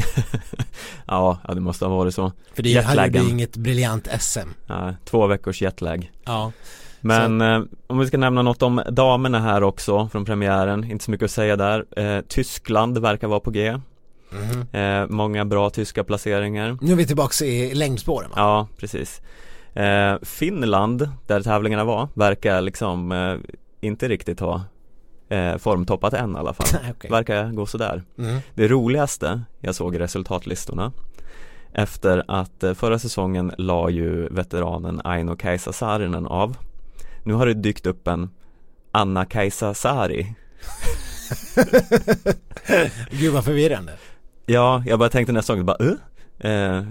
[1.06, 2.32] ja, ja, det måste ha varit så.
[2.54, 4.48] För det han gjorde inget briljant SM.
[4.66, 6.12] Ja, två veckors jetlag.
[6.24, 6.52] Ja.
[7.00, 11.10] Men eh, om vi ska nämna något om damerna här också från premiären, inte så
[11.10, 11.84] mycket att säga där.
[11.96, 13.78] Eh, Tyskland verkar vara på G.
[14.72, 16.78] Eh, många bra tyska placeringar.
[16.80, 18.36] Nu är vi tillbaks i längdspåren va?
[18.36, 19.20] Ja, precis.
[19.74, 23.36] Eh, Finland, där tävlingarna var, verkar liksom eh,
[23.80, 24.62] inte riktigt ha
[25.28, 26.66] eh, formtoppat än i alla fall.
[26.90, 27.10] Okej.
[27.10, 28.02] Verkar gå sådär.
[28.18, 28.38] Mm.
[28.54, 30.92] Det roligaste jag såg i resultatlistorna
[31.72, 36.56] efter att förra säsongen la ju veteranen Aino Kaisa Saarinen av.
[37.24, 38.30] Nu har det dykt upp en
[38.92, 40.34] Anna Kaisa Sari.
[43.10, 43.92] Gud vad förvirrande.
[44.46, 45.92] Ja, jag bara tänkte nästa gång, bara uh?
[46.38, 46.84] Eh,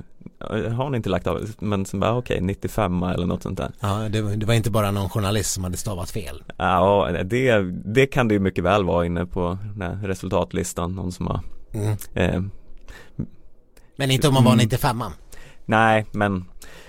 [0.49, 1.49] har hon inte lagt av?
[1.59, 3.71] Men sen bara okej, 95 eller något sånt där.
[3.79, 6.43] Ja, det, det var inte bara någon journalist som hade stavat fel.
[6.57, 7.61] Ja, det,
[7.93, 11.39] det kan det ju mycket väl vara inne på den här resultatlistan, någon som har
[11.73, 11.97] Mm.
[12.13, 12.41] eh,
[13.97, 14.63] Men inte om man var Mm.
[14.63, 15.03] 95
[15.65, 16.45] Nej, men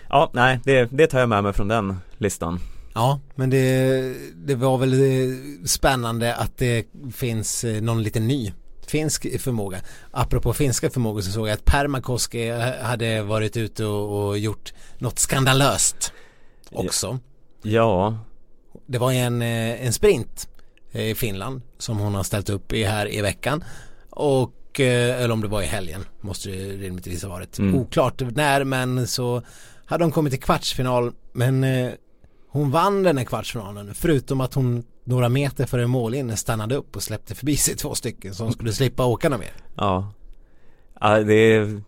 [0.09, 2.59] Ja, nej, det, det tar jag med mig från den listan
[2.95, 8.53] Ja, men det, det var väl eh, spännande att det finns eh, någon liten ny
[8.91, 9.81] finsk förmåga.
[10.11, 12.51] Apropå finska förmågor så såg jag att Permakoski
[12.83, 16.13] hade varit ute och, och gjort något skandalöst
[16.73, 17.19] också.
[17.63, 18.19] Ja,
[18.87, 20.49] Det var en, eh, en sprint
[20.93, 23.65] eh, i Finland som hon har ställt upp i här i veckan.
[24.11, 27.59] Och, eh, eller om det var i helgen, måste det rimligtvis ha varit.
[27.59, 27.75] Mm.
[27.75, 29.43] Oklart när, men så
[29.87, 31.13] hade de kommit till kvartsfinal.
[31.33, 31.65] Men
[32.57, 37.03] Hon vann den här kvartsfinalen förutom att hon några meter före mållinjen stannade upp och
[37.03, 39.53] släppte förbi sig två stycken hon skulle slippa åka något mer.
[39.77, 40.13] Ja
[41.01, 41.83] Ja det är,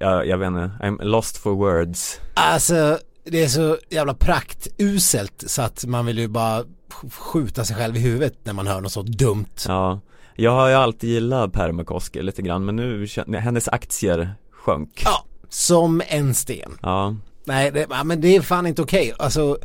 [0.00, 5.62] ja, jag vet inte, I'm lost for words Alltså det är så jävla praktuselt så
[5.62, 6.64] att man vill ju bara
[7.10, 9.56] skjuta sig själv i huvudet när man hör något så dumt.
[9.66, 10.00] Ja,
[10.34, 13.06] jag har ju alltid gillat Permakoski lite grann men nu,
[13.38, 15.02] hennes aktier sjönk.
[15.04, 16.78] Ja, som en sten.
[16.82, 17.16] Ja.
[17.44, 19.12] Nej, det, men det är fan inte okej.
[19.12, 19.24] Okay.
[19.24, 19.58] Alltså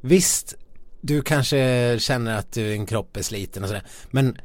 [0.00, 0.54] visst,
[1.00, 3.84] du kanske känner att du, en kropp är sliten och sådär.
[4.10, 4.38] Men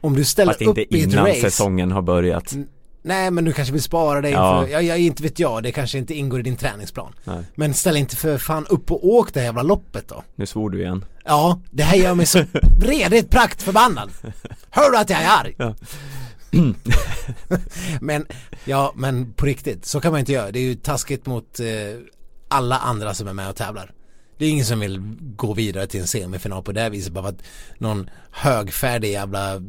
[0.00, 1.02] om du ställer upp i ett race.
[1.02, 2.54] Fast inte innan säsongen har börjat.
[3.02, 4.62] Nej men du kanske vill spara dig ja.
[4.62, 7.12] för, jag, jag inte vet jag, det kanske inte ingår i din träningsplan.
[7.24, 7.42] Nej.
[7.54, 10.22] Men ställ inte för fan upp och åk det jävla loppet då.
[10.34, 11.04] Nu svor du igen.
[11.24, 12.44] Ja, det här gör mig så
[12.80, 14.10] redigt praktförbannad.
[14.70, 15.54] Hör du att jag är arg?
[15.58, 15.74] Ja.
[18.00, 18.26] men,
[18.64, 20.50] ja men på riktigt, så kan man inte göra.
[20.50, 21.66] Det är ju taskigt mot eh,
[22.48, 23.92] alla andra som är med och tävlar.
[24.40, 25.02] Det är ingen som vill
[25.36, 27.42] gå vidare till en semifinal på det här viset bara för att
[27.78, 29.62] någon högfärdig jävla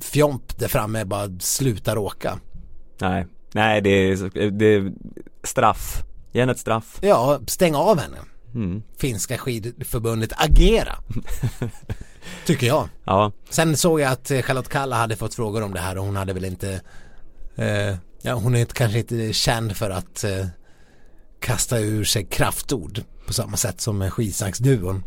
[0.00, 2.38] fjomp där framme bara slutar åka.
[2.98, 4.92] Nej, nej det är, det är
[5.42, 6.02] straff.
[6.32, 6.98] Ge henne ett straff.
[7.00, 8.16] Ja, stäng av henne.
[8.54, 8.82] Mm.
[8.96, 10.94] Finska skidförbundet agera.
[12.46, 12.88] Tycker jag.
[13.04, 13.32] Ja.
[13.50, 16.32] Sen såg jag att Charlotte Kalla hade fått frågor om det här och hon hade
[16.32, 16.80] väl inte
[17.56, 20.46] eh, Ja hon är kanske inte känd för att eh,
[21.40, 25.04] kasta ur sig kraftord på samma sätt som skidsnacksduon.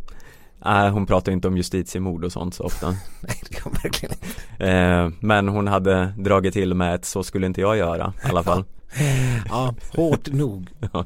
[0.65, 2.89] Nej, hon pratar inte om justitiemord och sånt så ofta.
[3.21, 4.65] Nej, det gör verkligen inte.
[4.65, 8.43] Eh, men hon hade dragit till med ett så skulle inte jag göra i alla
[8.43, 8.63] fall.
[9.49, 10.67] ja, hårt nog.
[10.93, 11.05] ja.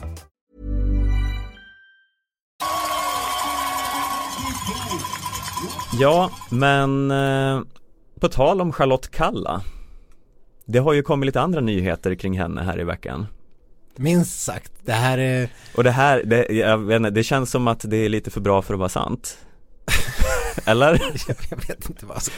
[6.01, 7.61] Ja, men eh,
[8.19, 9.61] På tal om Charlotte Kalla
[10.65, 13.27] Det har ju kommit lite andra nyheter kring henne här i veckan
[13.95, 17.67] Minst sagt, det här är Och det här, det, jag vet inte, det känns som
[17.67, 19.37] att det är lite för bra för att vara sant
[20.65, 21.01] Eller?
[21.49, 22.33] jag vet inte vad som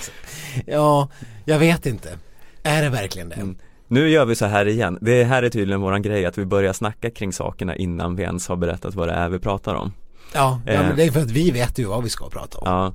[0.66, 1.10] Ja,
[1.46, 2.18] jag vet inte
[2.64, 3.36] Är det verkligen det?
[3.36, 3.58] Mm.
[3.88, 6.74] Nu gör vi så här igen, det här är tydligen våran grej att vi börjar
[6.74, 9.94] snacka kring sakerna innan vi ens har berättat vad det är vi pratar om
[10.34, 10.96] Ja, ja men eh.
[10.96, 12.94] det är för att vi vet ju vad vi ska prata om Ja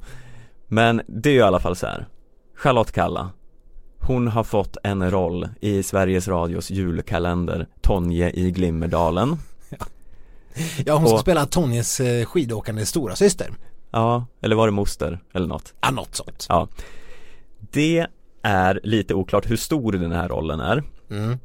[0.68, 2.06] Men det är ju i alla fall så här
[2.54, 3.30] Charlotte Kalla
[3.98, 9.36] Hon har fått en roll i Sveriges Radios julkalender Tonje i Glimmerdalen
[9.68, 9.86] Ja,
[10.86, 13.50] ja hon ska och, spela Tonjes eh, skidåkande stora syster.
[13.90, 15.74] Ja, eller var det moster eller något?
[15.80, 16.68] Ja, något sånt Ja
[17.58, 18.06] Det
[18.42, 21.38] är lite oklart hur stor den här rollen är mm.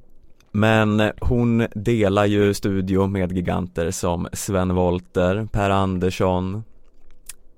[0.52, 6.64] Men hon delar ju studio med giganter som Sven Volter, Per Andersson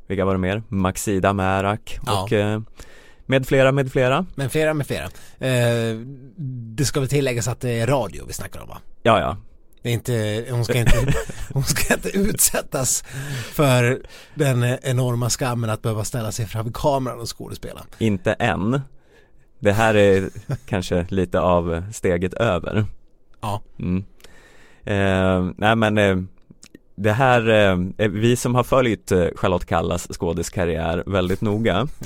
[0.08, 0.64] Vilka var det mer?
[0.68, 2.24] Maxida Märak ja.
[2.24, 2.62] och eh,
[3.26, 4.26] med flera, med flera.
[4.36, 5.06] Med flera, med flera.
[5.40, 5.98] Eh,
[6.76, 8.78] det ska väl tilläggas att det är radio vi snackar om va?
[9.04, 9.38] Ja, ja.
[9.82, 11.14] Det är inte, hon ska inte,
[11.54, 13.04] hon ska inte utsättas
[13.52, 14.02] för
[14.36, 17.82] den enorma skammen att behöva ställa sig framför kameran och skådespela.
[17.98, 18.82] Inte än.
[19.60, 20.30] Det här är
[20.66, 22.86] kanske lite av steget över.
[23.42, 23.62] Ja.
[23.80, 24.04] Mm.
[24.84, 26.18] Eh, nej men eh,
[26.96, 31.88] det här, eh, vi som har följt eh, Charlotte Kallas skådiskarriär väldigt noga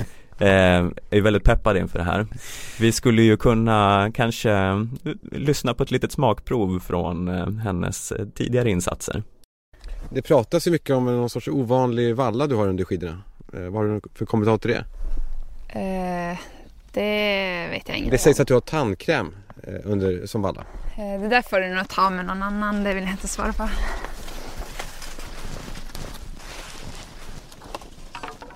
[0.41, 2.28] Eh, är väldigt peppad inför det här.
[2.80, 4.84] Vi skulle ju kunna kanske eh,
[5.32, 9.23] lyssna på ett litet smakprov från eh, hennes tidigare insatser.
[10.10, 13.21] Det pratas ju mycket om någon sorts ovanlig valla du har under skidorna.
[13.52, 14.86] vad har du för kommentar till det?
[15.80, 16.38] Eh,
[16.93, 18.12] det vet jag inte.
[18.12, 19.36] Det sägs att du har tandkräm
[19.84, 20.65] under, som valla.
[20.95, 23.69] det där får du nog ta med någon annan, det vill jag inte svara på.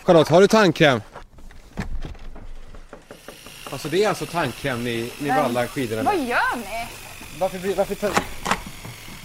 [0.04, 1.02] Charlotte, har du tandkräm?
[3.70, 6.14] Alltså det är alltså tandkräm ni, ni vallar skidorna med?
[6.14, 6.88] Vad gör ni?
[7.40, 8.12] Varför, varför tar...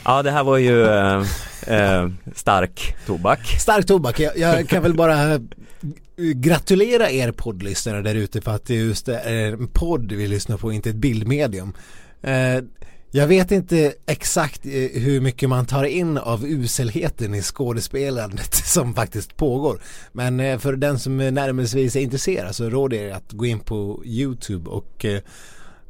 [0.04, 1.22] Ja det här var ju eh,
[1.66, 5.40] eh, stark tobak Stark tobak, jag, jag kan väl bara eh,
[6.16, 10.72] gratulera er poddlyssnare där ute för att det just är en podd vi lyssnar på,
[10.72, 11.72] inte ett bildmedium.
[12.22, 12.58] Eh,
[13.10, 18.94] jag vet inte exakt eh, hur mycket man tar in av uselheten i skådespelandet som
[18.94, 19.80] faktiskt pågår.
[20.12, 24.02] Men eh, för den som närmast är intresserad så råder jag att gå in på
[24.04, 25.20] YouTube och eh,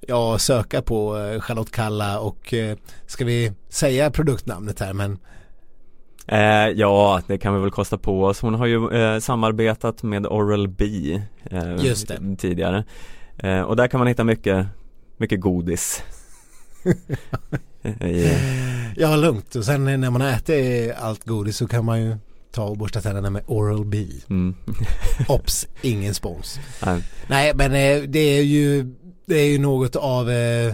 [0.07, 2.77] ja, söka på eh, Charlotte Kalla och eh,
[3.07, 5.19] ska vi säga produktnamnet här men
[6.31, 8.41] Eh, ja, det kan vi väl kosta på oss.
[8.41, 10.85] Hon har ju eh, samarbetat med Oral-B
[11.51, 12.37] eh, Just det.
[12.39, 12.85] tidigare.
[13.39, 14.67] Eh, och där kan man hitta mycket,
[15.17, 16.03] mycket godis.
[18.01, 18.39] I,
[18.97, 22.17] ja lugnt och sen när man äter allt godis så kan man ju
[22.53, 24.07] ta och borsta tänderna med Oral-B.
[24.31, 24.55] mm.
[25.29, 26.61] Ops, ingen spons.
[26.87, 27.03] Nej.
[27.27, 28.95] Nej men eh, det är ju
[29.27, 30.67] det är ju något av eh,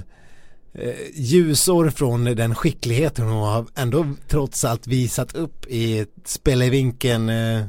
[0.72, 7.64] eh, ljusår från den skickligheten hon har ändå trots allt visat upp i spelevinken eh,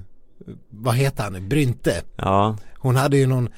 [0.69, 2.01] vad heter han, Brynte.
[2.15, 3.49] Ja, Hon hade ju någon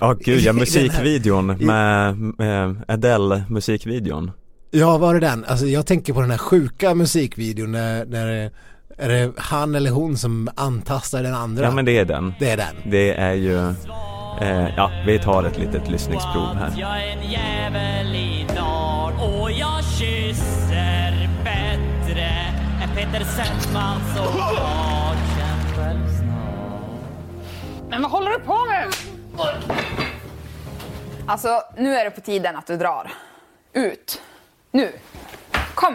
[0.00, 4.30] ja gud ja musikvideon med, med Adele musikvideon.
[4.70, 5.44] Ja var det den?
[5.44, 8.50] Alltså jag tänker på den här sjuka musikvideon när, när
[8.98, 11.64] är det han eller hon som antastar den andra?
[11.64, 12.34] Ja men det är den.
[12.38, 12.90] Det är den.
[12.90, 13.68] Det är ju,
[14.40, 16.72] eh, ja vi tar ett litet lyssningsprov här.
[16.78, 22.28] Jag är en jävel idag och jag kysser bättre
[22.82, 29.09] än Peter Settman såklart Känn själv snart Men vad håller du på med?
[31.26, 33.12] Alltså, nu är det på tiden att du drar.
[33.72, 34.20] Ut.
[34.72, 34.92] Nu.
[35.74, 35.94] Kom.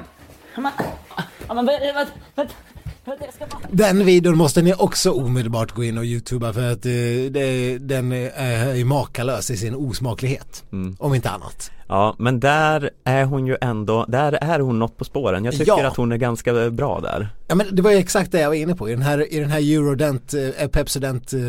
[3.71, 6.91] Den videon måste ni också omedelbart gå in och youtuba för att eh,
[7.31, 10.63] det, den är ju makalös i sin osmaklighet.
[10.71, 10.95] Mm.
[10.99, 11.71] Om inte annat.
[11.87, 15.45] Ja men där är hon ju ändå, där är hon något på spåren.
[15.45, 15.87] Jag tycker Ja.
[15.87, 17.29] att hon är ganska bra där.
[17.47, 19.39] Ja men det var ju exakt det jag var inne på i den här, i
[19.39, 21.39] den här Eurodent, eh, Pepsodent, eh,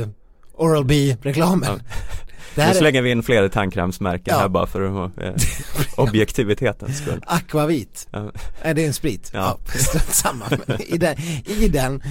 [0.57, 1.81] Oral-B reklamen.
[2.55, 4.39] Det Nu här slänger vi in fler tandkrämsmärken Ja.
[4.41, 5.33] här bara för att, eh,
[5.97, 7.21] objektivitetens skull.
[7.27, 8.09] Aquavit.
[8.11, 8.33] Ja.
[8.63, 9.31] Är det en sprit?
[9.35, 9.59] Ja.
[9.75, 10.45] Ja, strunt samma.
[10.87, 11.17] I den,
[11.47, 12.03] I den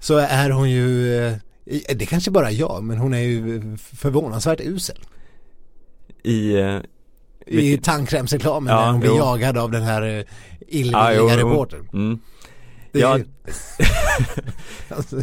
[0.00, 1.34] så är hon ju, eh,
[1.66, 4.96] i- det kanske bara jag, men hon är ju förvånansvärt usel.
[6.22, 6.78] I, eh,
[7.46, 9.16] I tandkrämsreklamen Ja, när hon blir jo.
[9.16, 10.24] jagad av den här eh, Ja,
[10.68, 11.28] illvilliga jo.
[11.28, 11.88] reportern.
[11.92, 12.18] Mm.
[12.92, 13.18] Ja.
[13.18, 13.24] ju-
[14.88, 15.16] alltså,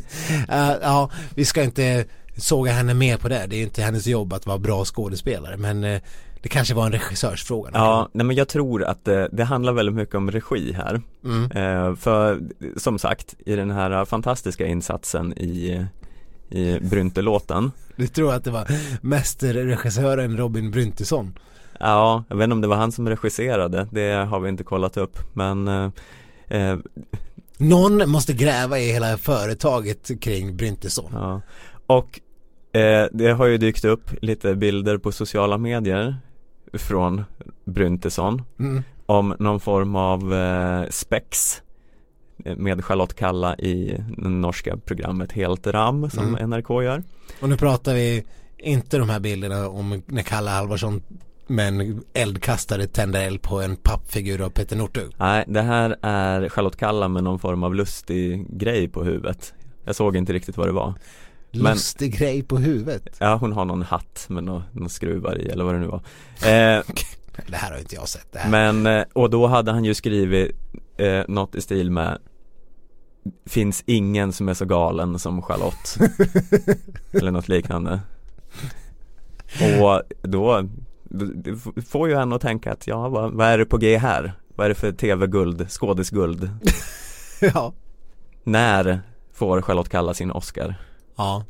[0.50, 2.06] äh, ja, vi ska inte
[2.38, 3.46] såga henne mer på det.
[3.50, 5.58] Det är inte hennes jobb att vara bra skådespelare.
[5.58, 6.02] Men eh,
[6.42, 7.72] det kanske var en regissörsfråga.
[7.74, 11.02] Ja, nej men jag tror att det, det handlar väldigt mycket om regi här.
[11.24, 11.52] Mm.
[11.52, 12.42] Eh, för
[12.78, 15.86] som sagt, i den här fantastiska insatsen i,
[16.50, 18.68] i Brynte-låten Du tror att det var
[19.02, 21.40] mästerregissören Robin Bryntesson?
[21.80, 24.98] Ja, jag vet inte om det var han som regisserade, det har vi inte kollat
[24.98, 25.90] upp men eh,
[26.48, 26.78] eh,
[27.58, 31.12] Någon måste gräva i hela företaget kring Bryntesson.
[31.14, 31.42] ja.
[31.88, 32.20] Och
[32.80, 36.16] eh, det har ju dykt upp lite bilder på sociala medier
[36.74, 37.24] från
[37.66, 38.84] Bryntesson Mm.
[39.06, 41.62] om någon form av eh, spex
[42.58, 46.50] med Charlotte Kalla i det norska programmet Helt Ram som Mm.
[46.50, 47.04] NRK gör.
[47.42, 48.24] Och nu pratar vi
[48.58, 51.02] inte de här bilderna om när Kalle Halvarsson
[51.48, 55.12] med en eldkastare tänder eld på en pappfigur av Peter Northug.
[55.18, 59.54] Nej, det här är Charlotte Kalla med någon form av lustig grej på huvudet.
[59.86, 60.94] Jag såg inte riktigt vad det var.
[61.64, 63.16] Men- Lustig grej på huvudet.
[63.20, 66.02] Ja, hon har någon hatt med några någon skruvar i eller vad det nu var.
[66.42, 66.84] Eh,
[67.48, 68.32] Det här har inte jag sett.
[68.32, 68.50] Det här.
[68.52, 70.52] men, eh, och då hade han ju skrivit
[70.98, 72.18] eh, något i stil med
[73.46, 75.98] Finns ingen som är så galen som Charlotte
[77.12, 78.00] Eller något liknande
[79.82, 80.62] Och då,
[81.36, 84.34] det får ju henne att tänka att ja, vad, vad är det på G här?
[84.56, 86.50] Vad är det för tv-guld, skådisguld?
[87.42, 87.74] ja.
[88.44, 89.02] När
[89.34, 90.76] får Charlotte kalla sin Oscar?
[91.16, 91.46] Ja.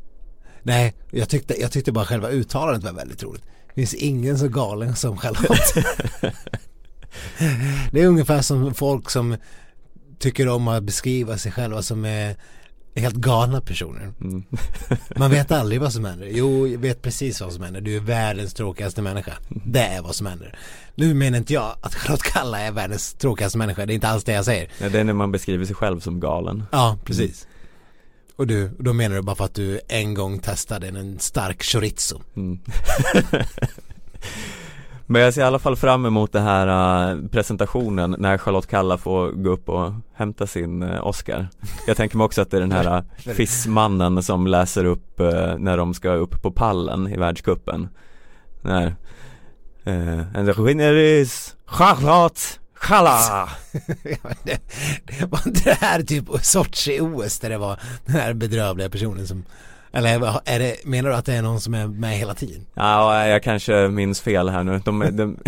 [0.63, 3.43] Nej, jag tyckte, jag tyckte bara själva uttalandet var väldigt roligt.
[3.67, 5.85] Det finns ingen så galen som Charlotte.
[7.91, 9.37] det är ungefär som folk som
[10.19, 12.35] tycker om att beskriva sig själva som är
[12.95, 14.13] helt galna personer.
[14.21, 14.43] Mm.
[15.15, 16.27] Man vet aldrig vad som händer.
[16.31, 17.81] Jo, jag vet precis vad som händer.
[17.81, 19.33] Du är världens tråkigaste människa.
[19.49, 20.57] Det är vad som händer.
[20.95, 23.85] Nu menar inte jag att Charlotte Kalla är världens tråkigaste människa.
[23.85, 24.69] Det är inte alls det jag säger.
[24.79, 27.47] Ja, Det är när man beskriver sig själv som galen Ja, precis.
[28.35, 32.21] Och du, då menar du bara för att du en gång testade en stark chorizo.
[32.35, 32.59] Mm.
[35.07, 36.67] Men jag ser i alla fall fram emot den här
[37.11, 41.47] äh, presentationen när Charlotte Kalla får gå upp och hämta sin äh, Oscar
[41.87, 45.19] Jag tänker mig också att det är den här äh, fissmannen som läser upp
[45.57, 47.89] när de ska upp på pallen i världscupen
[48.61, 48.95] När
[50.55, 52.59] the winner is Charlotte
[54.21, 54.59] Men det,
[55.29, 59.45] var inte det här typ Sochi-OS där det var den här bedrövliga personen som
[59.91, 62.65] eller är det, menar du att det är någon som är med hela tiden?
[62.73, 65.37] Ja, jag kanske minns fel här nu de, de,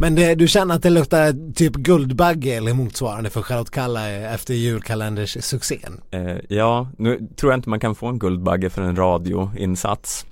[0.00, 4.54] Men det, du känner att det luktar typ Guldbagge eller motsvarande för Charlotte Kalla efter
[4.54, 6.00] julkalenders succén?
[6.10, 10.26] Eh, ja, nu tror jag inte man kan få en Guldbagge för en radioinsats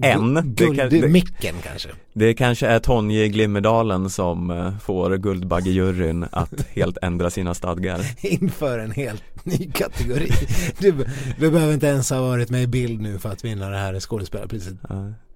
[0.00, 1.88] En, det Guld, kan- det- micken kanske.
[2.12, 8.00] Det kanske är Tonje i Glimmerdalen som eh, får Guldbaggejuryn att helt ändra sina stadgar.
[8.26, 10.30] Inför en helt ny kategori.
[10.78, 11.06] Du,
[11.38, 14.00] du behöver inte ens ha varit med i bild nu för att vinna det här
[14.00, 14.74] skådespelarpriset.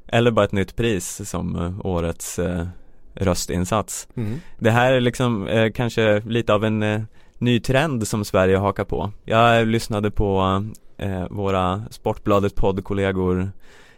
[0.08, 2.66] Eller bara ett nytt pris som eh, årets eh,
[3.14, 4.08] röstinsats.
[4.16, 4.40] Mm.
[4.58, 7.00] Det här är liksom eh, kanske lite av en eh,
[7.38, 9.12] ny trend som Sverige hakar på.
[9.24, 10.64] Jag lyssnade på
[10.98, 13.50] eh, våra Sportbladet poddkollegor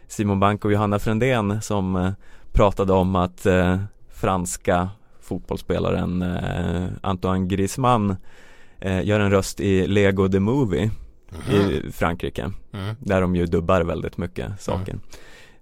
[0.07, 2.11] Simon Bank och Johanna Frändén som eh,
[2.51, 3.79] pratade om att eh,
[4.09, 4.89] franska
[5.21, 8.15] fotbollsspelaren eh, Antoine Griezmann
[8.79, 10.91] eh, gör en röst i Lego the Movie
[11.51, 12.95] i Frankrike Mm.
[12.99, 14.95] där de ju dubbar väldigt mycket saker.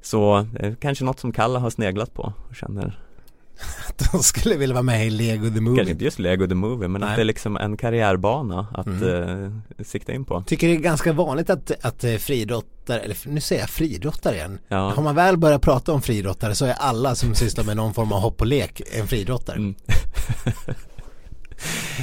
[0.02, 3.00] Så eh, kanske något som Kalle har sneglat på och känner
[4.12, 5.92] De skulle vilja vara med i Lego the Kanske Movie.
[5.92, 7.10] inte just Lego the Movie men Nej.
[7.10, 9.62] att det är liksom en karriärbana att Mm.
[9.78, 13.42] eh, sikta in på Tycker det är ganska vanligt att, att eh, friidrottare, eller nu
[13.42, 14.60] säger jag friidrottare igen.
[14.68, 14.94] Ja.
[14.96, 18.12] Har man väl börjat prata om friidrottare så är alla som sysslar med någon form
[18.12, 19.58] av hopp och lek en friidrottare.
[19.58, 19.76] Mm.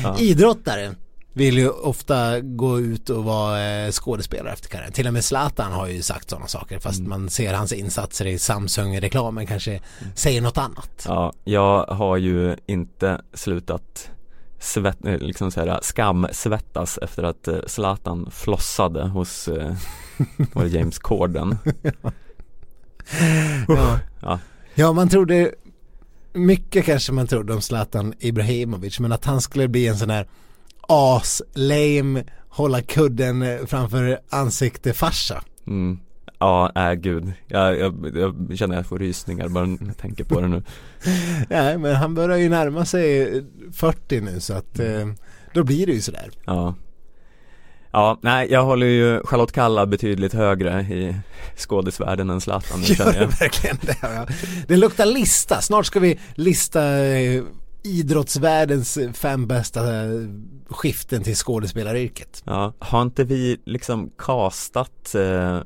[0.02, 0.18] Ja.
[0.18, 0.94] Idrottare
[1.38, 4.92] vill ju ofta gå ut och vara eh, skådespelare efter karriären.
[4.92, 7.10] Till och med Zlatan har ju sagt sådana saker fast Mm.
[7.10, 9.80] man ser hans insatser i Samsung-reklamen kanske
[10.14, 11.04] säger något annat.
[11.06, 14.10] Ja, jag har ju inte slutat
[14.60, 19.48] svett, eh, liksom så här, skamsvettas efter att eh, Zlatan flossade hos
[20.52, 21.58] var det James Corden
[23.68, 23.98] Ja.
[24.22, 24.38] Ja.
[24.74, 25.54] ja, man trodde
[26.32, 30.26] mycket kanske man trodde om Zlatan Ibrahimovic men att han skulle bli en sån här
[30.88, 35.42] as, lame, hålla kudden framför ansikte farsa.
[35.66, 35.98] mm.
[36.40, 37.94] Ja, äh, gud jag, jag,
[38.48, 40.62] jag känner att jag får rysningar bara när jag tänker på det nu
[41.48, 45.08] Nej men han börjar ju närma sig eh, 40 nu så att eh,
[45.54, 46.30] då blir det ju sådär.
[46.44, 46.74] Ja
[47.92, 51.16] Ja, nej jag håller ju Charlotte Kalla betydligt högre i
[51.56, 53.96] skådisvärlden än Zlatan nu Gör det verkligen det?
[54.02, 54.26] Ja.
[54.68, 55.60] Det luktar lista.
[55.60, 57.42] Snart ska vi lista eh,
[57.84, 60.10] idrottsvärldens fem bästa eh,
[60.68, 62.42] skiften till skådespelaryrket.
[62.46, 65.58] Ja, har inte vi liksom castat eh,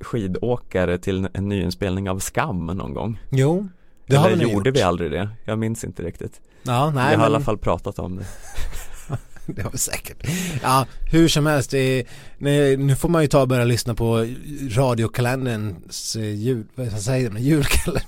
[0.00, 3.20] skidåkare till en nyinspelning av Skam någon gång?
[3.30, 3.68] Jo,
[4.06, 4.76] det har Eller vi nog gjorde gjort.
[4.78, 5.28] vi aldrig det?
[5.44, 8.24] Jag minns inte riktigt Ja, Vi nej har i men alla fall pratat om det
[9.56, 10.26] det har vi säkert.
[10.62, 12.04] Ja, hur som helst, är,
[12.38, 14.26] nej, nu får man ju ta och börja lyssna på
[14.70, 18.02] radiokalenderns eh, jul, vad säger man, julkalender.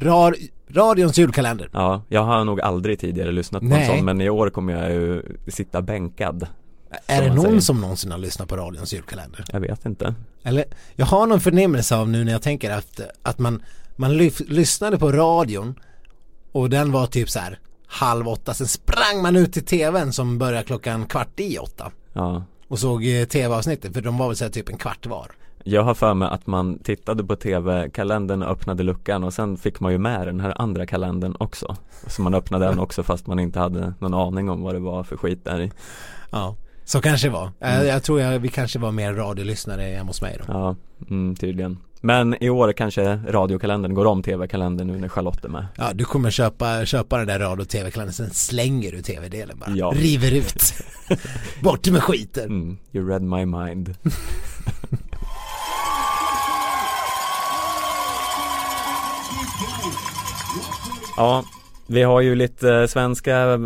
[0.00, 0.34] Rad,
[0.70, 1.70] radions julkalender.
[1.72, 3.90] Ja, jag har nog aldrig tidigare lyssnat på Nej.
[3.90, 6.46] en sån men i år kommer jag ju sitta bänkad
[7.06, 7.60] Är det någon säger.
[7.60, 9.44] som någonsin har lyssnat på radions julkalender?
[9.52, 10.64] Jag vet inte Eller,
[10.96, 13.62] jag har någon förnimmelse av nu när jag tänker efter att man,
[13.96, 15.74] man lyf, lyssnade på radion
[16.52, 17.58] och den var typ så här
[17.88, 21.90] halv åtta, sen sprang man ut till tvn som började klockan kvart i åtta.
[22.12, 22.42] Ja.
[22.68, 25.30] Och såg eh, tv-avsnittet för de var väl så typ en kvart var.
[25.64, 29.80] Jag har för mig att man tittade på tv-kalendern och öppnade luckan och sen fick
[29.80, 31.76] man ju med den här andra kalendern också.
[32.06, 35.04] Så man öppnade den också fast man inte hade någon aning om vad det var
[35.04, 35.72] för skit där i.
[36.30, 36.56] Ja,
[36.88, 37.44] så kanske det var.
[37.60, 37.86] Eh, Mm.
[37.86, 40.44] Jag tror jag, vi kanske var mer radiolyssnare hemma hos mig då.
[40.52, 40.76] Ja,
[41.10, 45.66] mm, tydligen Men i år kanske radiokalendern går om tv-kalendern nu när Charlotte är med
[45.76, 49.70] Ja, du kommer köpa, köpa den där radio och tv-kalendern, sen slänger du tv-delen bara.
[49.70, 49.92] Ja.
[49.96, 50.62] River ut.
[51.62, 52.44] Bort med skiten.
[52.44, 53.94] mm, You read my mind
[61.16, 61.44] Ja,
[61.88, 63.58] vi har ju lite svenska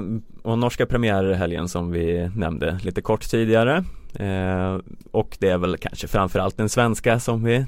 [0.42, 4.78] och norska premiärer i helgen som vi nämnde lite kort tidigare eh,
[5.10, 7.66] Och det är väl kanske framförallt den svenska som vi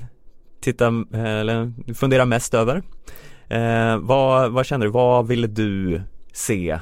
[0.60, 2.82] tittar, eller funderar mest över
[3.48, 6.02] eh, vad, vad känner du, vad ville du
[6.32, 6.78] se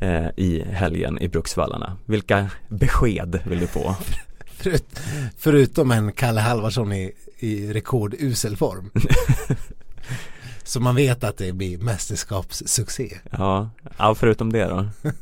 [0.00, 1.96] eh, i helgen i Bruksvallarna?
[2.06, 3.96] Vilka besked vill du få?
[4.46, 5.00] Förut,
[5.38, 8.90] förutom en Kalle Halvarsson i, i rekordusel form.
[10.64, 13.18] Så man vet att det blir mästerskapssuccé.
[13.30, 14.86] Ja, ja förutom det då?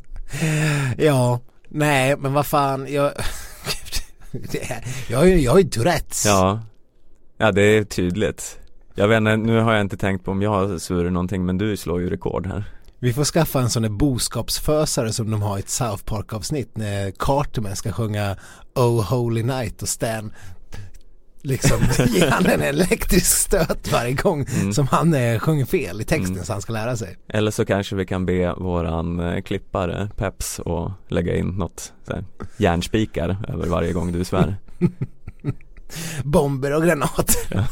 [0.98, 3.12] Ja, nej men vad fan, jag...
[5.08, 6.26] Jag har ju, jag har ju Tourettes.
[6.26, 6.60] Ja,
[7.38, 8.58] ja det är tydligt
[8.94, 11.58] Jag vet inte, nu har jag inte tänkt på om jag har svurit någonting men
[11.58, 12.64] du slår ju rekord här
[12.98, 16.76] Vi får skaffa en sån där boskapsfösare som de har i ett South Park avsnitt
[16.76, 18.36] när Cartman ska sjunga
[18.74, 20.32] Oh Holy Night och Stan
[21.42, 26.44] liksom ger han en elektrisk stöt varje gång som han eh, sjunger fel i texten
[26.44, 27.16] så han ska lära sig.
[27.28, 32.12] Eller så kanske vi kan be våran eh, klippare Peps och lägga in något så
[32.12, 32.24] här,
[32.56, 34.56] järnspikar över varje gång du svär
[36.24, 37.66] Bomber och granater.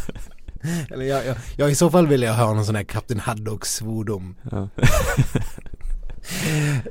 [0.90, 3.66] Eller jag, jag, jag i så fall vill jag ha någon sån här Kapten Haddock
[3.66, 4.34] svordom.
[4.50, 4.68] ja.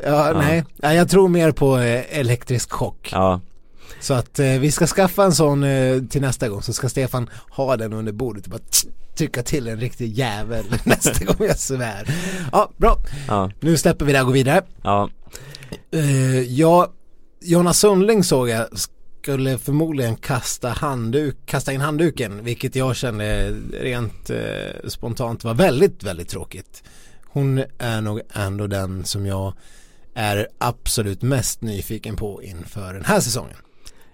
[0.04, 3.10] Ja, nej, ja, jag tror mer på eh, elektrisk chock.
[3.12, 3.42] ja,
[4.02, 7.30] Så att eh, vi ska skaffa en sån eh, till nästa gång så ska Stefan
[7.50, 8.62] ha den under bordet och bara
[9.18, 12.16] trycka till en riktig jävel nästa gång jag svär.
[12.52, 12.98] Ja, bra.
[13.28, 14.62] Ja, Nu släpper vi det och går vidare.
[14.82, 15.10] ja,
[15.96, 16.94] Uh, ja,
[17.42, 18.68] Jonas Sundling såg jag
[19.22, 26.04] skulle förmodligen kasta, handduk, kasta in handduken vilket jag kände rent eh, spontant var väldigt,
[26.04, 26.84] väldigt tråkigt.
[27.26, 29.54] Hon är nog ändå den som jag
[30.16, 33.58] är absolut mest nyfiken på inför den här säsongen.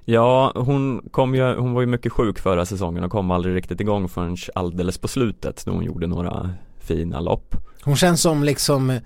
[0.06, 3.82] Ja hon kom ju, hon var ju mycket sjuk förra säsongen och kom aldrig riktigt
[3.82, 6.50] igång förrän alldeles på slutet då hon gjorde några
[6.80, 7.56] fina lopp.
[7.84, 9.00] Hon känns som liksom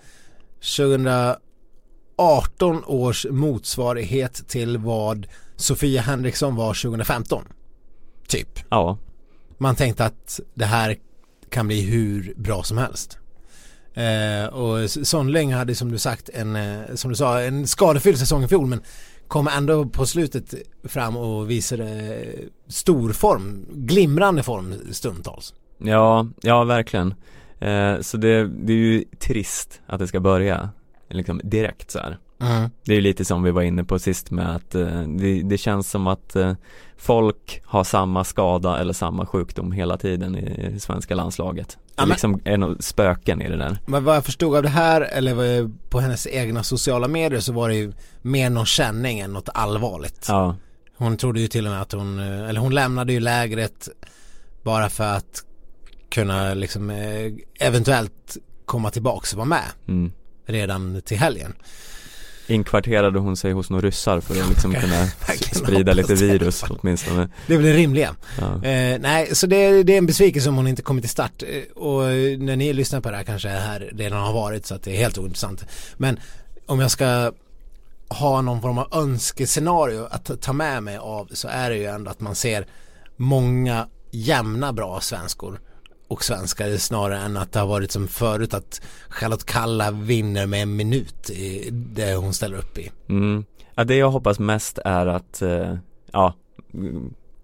[0.78, 7.44] 2018 års motsvarighet till vad Sofia Henriksson var 2015.
[8.28, 8.60] Typ.
[8.70, 8.98] Ja,
[9.58, 10.96] Man tänkte att det här
[11.50, 13.18] kan bli hur bra som helst.
[13.94, 18.44] Eh, och Sonling hade som du sagt en, eh, som du sa, en skadefylld säsong
[18.44, 18.82] i fjol men
[19.30, 20.54] kom ändå på slutet
[20.84, 22.26] fram och visade
[22.68, 25.54] stor form, glimrande form stundtals.
[25.78, 27.14] ja, ja verkligen.
[27.60, 30.70] Eh, så det, det är ju trist att det ska börja
[31.10, 32.18] liksom direkt så här.
[32.86, 35.58] Det är ju lite som vi var inne på sist med att eh, det, det
[35.58, 36.54] känns som att eh,
[36.98, 41.78] folk har samma skada eller samma sjukdom hela tiden i, i svenska landslaget.
[42.00, 43.78] Det Ja, men- liksom är något spöken i det där.
[43.86, 47.70] Men vad jag förstod av det här eller på hennes egna sociala medier så var
[47.70, 50.26] det ju mer någon känning än något allvarligt.
[50.28, 50.56] Ja,
[50.98, 53.90] Hon trodde ju till och med att hon, eh, eller hon lämnade ju lägret
[54.64, 55.44] bara för att
[56.10, 60.12] kunna liksom eh, eventuellt komma tillbaks och vara med mm.
[60.46, 61.54] redan till helgen.
[62.50, 65.08] Inkvarterade hon sig hos några ryssar för att liksom kunna
[65.54, 67.30] sprida lite virus åtminstone.
[67.48, 68.16] Det är väl det rimliga.
[68.40, 68.68] Ja.
[68.68, 71.44] Eh, nej, så det, det är en besvikelse om hon inte kommer till start.
[71.44, 74.66] Eh, och eh, när ni lyssnar på det här kanske det här redan har varit
[74.66, 75.66] så att det är helt ointressant.
[75.98, 76.20] Men
[76.66, 77.32] om jag ska
[78.10, 82.12] ha någon form av önskescenario att ta med mig av så är det ju ändå
[82.12, 82.66] att man ser
[83.16, 85.60] många jämna bra svenskor
[86.10, 90.62] och svenskar snarare än att det har varit som förut att Charlotte Kalla vinner med
[90.62, 92.92] en minut i det hon ställer upp i.
[93.10, 93.46] Mm.
[93.76, 95.76] ja, det jag hoppas mest är att, eh,
[96.12, 96.34] ja,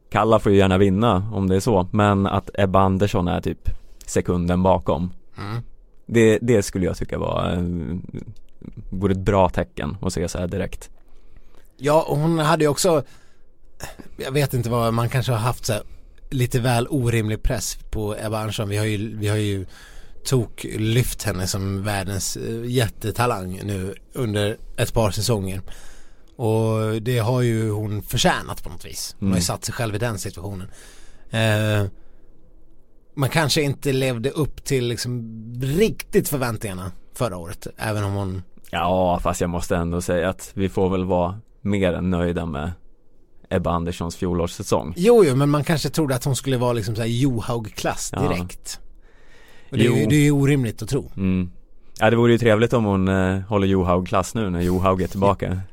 [0.09, 3.70] Kalla får ju gärna vinna om det är så, men att Ebba Andersson är typ
[4.05, 5.11] sekunden bakom.
[5.38, 5.61] Mm.
[6.05, 7.63] Det, det skulle jag tycka var, eh,
[8.89, 10.89] vore ett bra tecken att se så här direkt.
[11.78, 13.03] Ja, och hon hade ju också
[14.18, 15.84] Jag vet inte vad, man kanske har haft så här,
[16.30, 18.70] lite väl orimlig press på Ebba Andersson.
[18.70, 19.66] Vi har ju, vi har ju
[20.26, 25.62] tok lyft henne som världens eh, jättetalang nu under ett par säsonger.
[26.36, 29.16] Och det har ju hon förtjänat på något vis.
[29.20, 29.42] Hon har ju Mm.
[29.42, 30.68] satt sig själv i den situationen.
[31.30, 31.86] Eh,
[33.16, 35.24] man kanske inte levde upp till liksom
[35.62, 37.68] riktigt förväntningarna förra året.
[37.78, 41.94] Även om hon Ja, fast jag måste ändå säga att vi får väl vara mer
[41.94, 42.72] än nöjda med
[43.50, 44.93] Ebba Anderssons fjolårssäsong.
[44.98, 48.22] Jo, jo, men man kanske trodde att hon skulle vara liksom såhär Johaug-klass Ja.
[48.22, 48.80] direkt.
[49.72, 51.12] Och det, är det är ju orimligt att tro.
[51.18, 51.50] Mm.
[52.00, 55.60] Ja, det vore ju trevligt om hon eh, håller Johaug-klass nu när Johaug är tillbaka.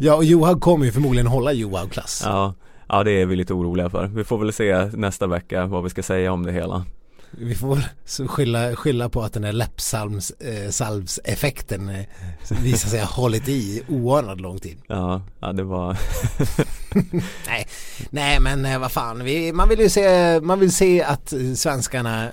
[0.00, 2.22] Ja, och Johaug kommer ju förmodligen hålla Johaug-klass.
[2.24, 2.54] Ja,
[2.88, 4.06] ja det är vi lite oroliga för.
[4.06, 6.84] Vi får väl se nästa vecka vad vi ska säga om det hela.
[7.30, 10.70] Vi får väl skylla, skylla på att den där läppsalms, eh,
[11.88, 12.06] eh,
[12.62, 14.78] visar sig ha hållit i oanad lång tid.
[14.86, 15.98] Ja, ja det var,
[17.46, 17.68] Nej,
[18.10, 22.24] nej men eh, vad fan, vi, man vill ju se, man vill se att svenskarna
[22.24, 22.30] eh,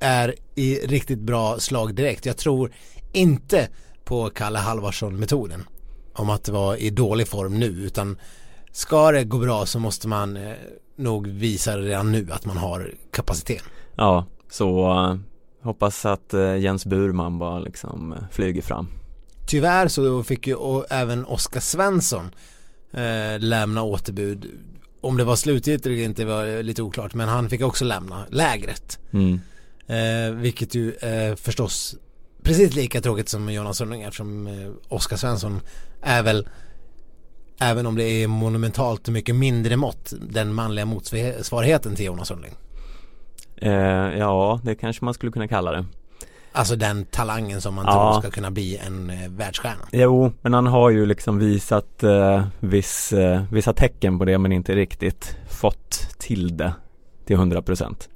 [0.00, 2.26] är i riktigt bra slag direkt.
[2.26, 2.72] Jag tror
[3.12, 3.68] inte
[4.04, 5.64] på Kalle Halvarsson-metoden
[6.14, 8.18] om att vara i dålig form nu utan
[8.72, 10.52] ska det gå bra så måste man eh,
[10.96, 13.62] nog visa redan nu att man har kapacitet.
[13.96, 15.16] ja, så eh,
[15.62, 18.88] hoppas att eh, Jens Burman bara liksom eh, flyger fram.
[19.46, 22.30] Tyvärr så fick ju även Oskar Svensson
[22.92, 24.46] eh, lämna återbud.
[25.00, 28.98] Om det var slutgiltigt eller inte var lite oklart men han fick också lämna lägret.
[29.10, 29.40] Mm.
[29.86, 31.96] Eh, vilket ju är förstås
[32.42, 35.60] precis lika tråkigt som Jonas Sundling eftersom eh, Oskar Svensson
[36.02, 36.48] är väl
[37.60, 42.52] Även om det är monumentalt mycket mindre mått den manliga motsvarigheten till Jonas Sundling.
[43.56, 43.72] Eh,
[44.18, 45.84] ja, det kanske man skulle kunna kalla det.
[46.52, 47.92] Alltså den talangen som man Ja.
[48.12, 49.88] tror ska kunna bli en eh, världsstjärna.
[49.92, 54.52] Jo, men han har ju liksom visat eh, viss, eh, vissa tecken på det men
[54.52, 56.72] inte riktigt fått till det
[57.24, 58.08] till 100%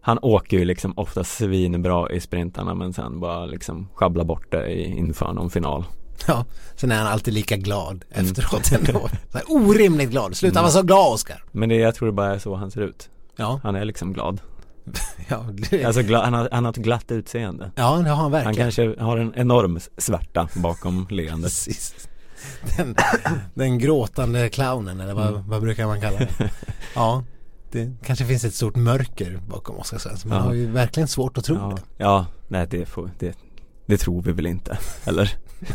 [0.00, 4.66] Han åker ju liksom ofta svinbra i sprintarna men sen bara liksom sjabblar bort det
[4.66, 5.84] i, inför någon final
[6.26, 6.44] Ja,
[6.76, 8.26] sen är han alltid lika glad Mm.
[8.26, 9.08] efteråt ändå.
[9.48, 10.36] Orimligt glad.
[10.36, 10.62] Sluta Mm.
[10.62, 11.44] vara så glad Oskar.
[11.52, 14.12] Men det, jag tror det bara är så han ser ut Ja, Han är liksom
[14.12, 14.40] glad
[15.28, 18.16] ja, det, Alltså gla, han, har, han har ett glatt utseende ja det har han
[18.16, 18.56] Han verkligen.
[18.56, 21.52] kanske har en enorm svärta bakom leendet
[22.76, 22.96] den,
[23.54, 25.48] den gråtande clownen eller vad, Mm.
[25.48, 26.50] vad brukar man kalla det?
[26.94, 27.24] Ja,
[27.70, 30.28] det kanske finns ett stort mörker bakom Oskar Svensson.
[30.28, 30.44] Man Ja.
[30.44, 31.82] har ju verkligen svårt att tro Ja, det.
[32.04, 33.36] ja nej det, får, det,
[33.86, 35.30] det tror vi väl inte, eller?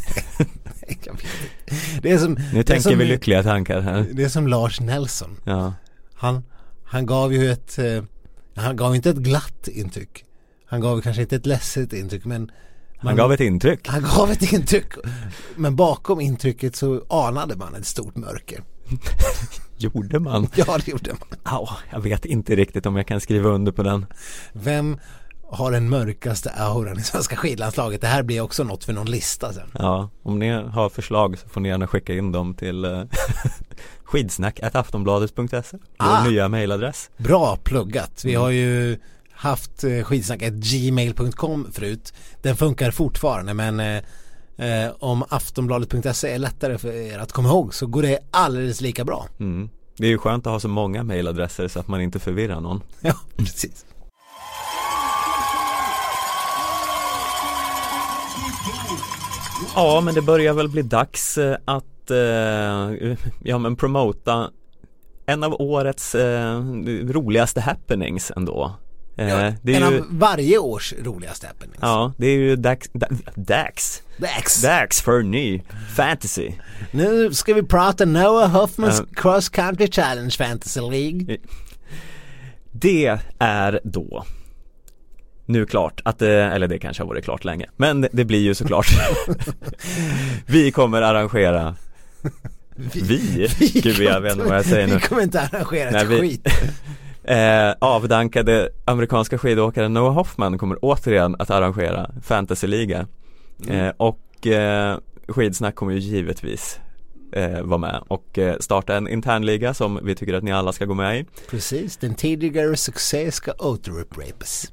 [2.02, 4.06] Det är som, Nu det tänker som, vi lyckliga tankar här.
[4.14, 5.38] Det är som Lars Nelson.
[5.44, 5.74] Ja,
[6.16, 6.44] Han,
[6.86, 8.04] han gav ju ett, eh,
[8.56, 10.26] han gav inte ett glatt intryck.
[10.66, 12.52] Han gav kanske inte ett ledset intryck men
[12.98, 13.88] han man- gav ett intryck.
[13.88, 14.92] han gav ett intryck.
[15.56, 18.64] Men bakom intrycket så anade man ett stort mörker.
[19.78, 20.48] Gjorde man?
[20.56, 21.40] Ja, det gjorde man.
[21.44, 24.06] Ja, jag vet inte riktigt om jag kan skriva under på den.
[24.54, 24.98] Vem
[25.50, 28.02] har den mörkaste auran i svenska skidlandslaget?
[28.02, 29.72] Det här blir också något för någon lista sen.
[29.80, 33.04] Ja, om ni har förslag så får ni gärna skicka in dem till eh,
[34.04, 36.24] skidsnack.aftonbladet.se Vår Ah.
[36.28, 38.22] nya mailadress Bra pluggat.
[38.26, 39.00] Vi har ju
[39.32, 42.14] haft eh, skitsnacket gmail.com förut.
[42.42, 43.98] Den funkar fortfarande men eh,
[44.86, 49.06] eh, om aftonbladet.se är lättare för er att komma ihåg så går det alldeles lika
[49.06, 49.26] bra.
[49.40, 49.70] mm.
[50.00, 52.82] Det är ju skönt att ha så många mailadresser så att man inte förvirrar någon
[53.02, 53.86] Ja, precis.
[59.76, 64.50] Ja, men det börjar väl bli dags eh, att, eh, ja men promota
[65.26, 66.60] en av årets eh,
[67.04, 68.76] roligaste happenings ändå
[69.18, 71.78] eh, Ja, det är en ju, av varje års roligaste happenings.
[71.82, 74.62] Ja, det är ju dags, da- dags, Dags.
[74.62, 75.62] dags för ny
[75.96, 76.52] fantasy
[76.92, 79.22] Nu ska vi prata Noah Hoffmans Ja.
[79.22, 81.38] Cross Country Challenge Fantasy League.
[82.72, 84.26] Det är då
[85.48, 88.56] nu klart att det, eller det kanske har varit klart länge, men det, blir ju
[88.56, 88.88] såklart
[90.46, 91.76] Vi kommer arrangera
[92.94, 93.48] Vi?
[93.84, 96.20] Gud jag vet inte vad jag säger nu Vi kommer inte arrangera Nej, ett vi-
[96.20, 96.48] skit.
[97.24, 103.08] eh, Avdankade amerikanska skidåkaren Noah Hoffman kommer återigen att arrangera fantasyliga
[103.70, 106.80] eh, Och eh, Skidsnack kommer ju givetvis
[107.32, 110.86] eh, vara med och eh, starta en internliga som vi tycker att ni alla ska
[110.86, 114.72] gå med i Precis, den tidigare succé ska återupprepas.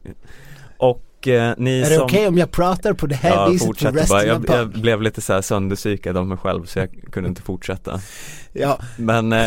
[0.90, 3.66] Och eh, ni Är som det okej om jag pratar på det här Ja, viset
[3.66, 4.26] fortsätter resten bara.
[4.26, 8.00] Jag, jag blev lite så här sönderpsykad av mig själv så jag kunde inte fortsätta.
[8.52, 9.46] Ja, Men, eh,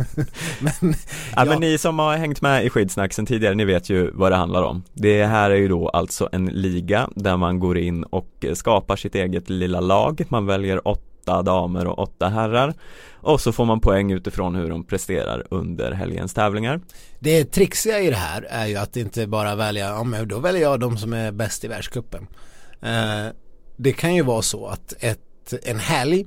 [0.60, 0.94] men, ja,
[1.36, 1.44] Ja.
[1.44, 4.36] men ni som har hängt med i skidsnack sen tidigare, ni vet ju vad det
[4.36, 4.82] handlar om.
[4.92, 8.96] Det här är ju då alltså en liga där man går in och eh, skapar
[8.96, 10.24] sitt eget lilla lag.
[10.28, 12.74] Man väljer åtta damer och åtta herrar
[13.20, 16.80] Och så får man poäng utifrån hur de presterar under helgens tävlingar
[17.20, 20.62] det trixiga i det här är ju att inte bara välja, ja men då väljer
[20.62, 22.26] jag de som är bäst i världscupen.
[22.82, 23.26] Eh,
[23.76, 26.26] det kan ju vara så att ett, en helg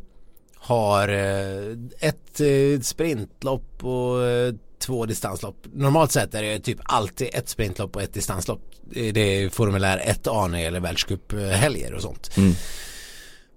[0.56, 5.56] har eh, ett eh, sprintlopp och eh, två distanslopp.
[5.74, 8.62] Normalt sett är det typ alltid ett sprintlopp och ett distanslopp.
[8.90, 12.38] Det är formulär 1A när det gäller världscuphelger och sånt.
[12.38, 12.54] Mm.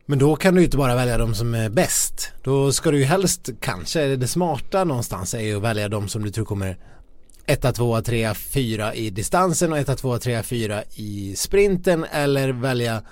[0.07, 2.33] Men då kan du ju inte bara välja de som är bäst.
[2.43, 6.25] Då ska du ju helst, kanske det smarta någonstans är ju att välja de som
[6.25, 6.79] du tror kommer
[7.47, 13.03] 1, 2, 3, 4 i distansen och 1, 2, 3, 4 i sprinten eller välja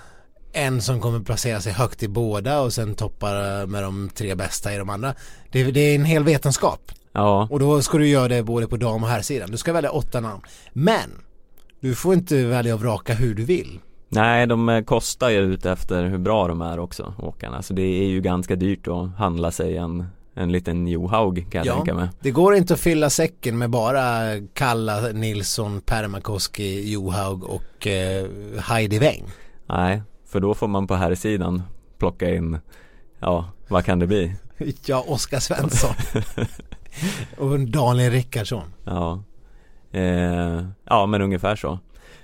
[0.53, 4.73] en som kommer placera sig högt i båda och sen toppar med de tre bästa
[4.73, 5.15] i de andra.
[5.51, 6.91] Det, det är en hel vetenskap.
[7.11, 9.51] Ja, Och då ska du göra det både på dam och herrsidan.
[9.51, 10.41] Du ska välja åtta namn.
[10.73, 11.11] Men
[11.79, 13.79] du får inte välja och vraka hur du vill.
[14.13, 17.81] Nej de eh, kostar ju ut efter hur bra de är också, åkarna Så det
[17.81, 22.09] är ju ganska dyrt att handla sig en, en liten Johaug kan jag tänka mig
[22.19, 24.03] det går inte att fylla säcken med bara
[24.53, 28.25] Kalla, Nilsson, Permakoski, Johaug och eh,
[28.59, 29.23] Heidi Weng.
[29.65, 31.63] Nej, för då får man på här sidan
[31.97, 32.57] plocka in,
[33.19, 34.35] ja, vad kan det bli?
[34.85, 35.95] Ja, Oskar Svensson.
[37.37, 38.73] och Daniel Rickardsson.
[38.83, 39.23] Ja,
[39.91, 41.79] eh, ja men ungefär så.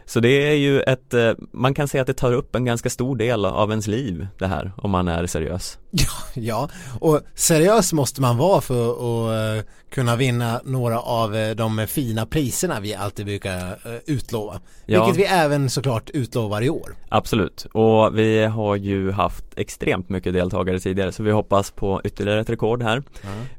[0.09, 2.89] Så det är ju ett, eh, man kan säga att det tar upp en ganska
[2.89, 5.77] stor del av ens liv det här, om man är seriös.
[5.91, 11.55] Ja, ja, och seriös måste man vara för att eh, kunna vinna några av eh,
[11.55, 14.59] de fina priserna vi alltid brukar eh, utlova.
[14.85, 15.05] Ja.
[15.05, 16.95] Vilket vi även såklart utlovar i år.
[17.09, 22.39] Absolut, och vi har ju haft extremt mycket deltagare tidigare så vi hoppas på ytterligare
[22.41, 23.03] ett rekord här.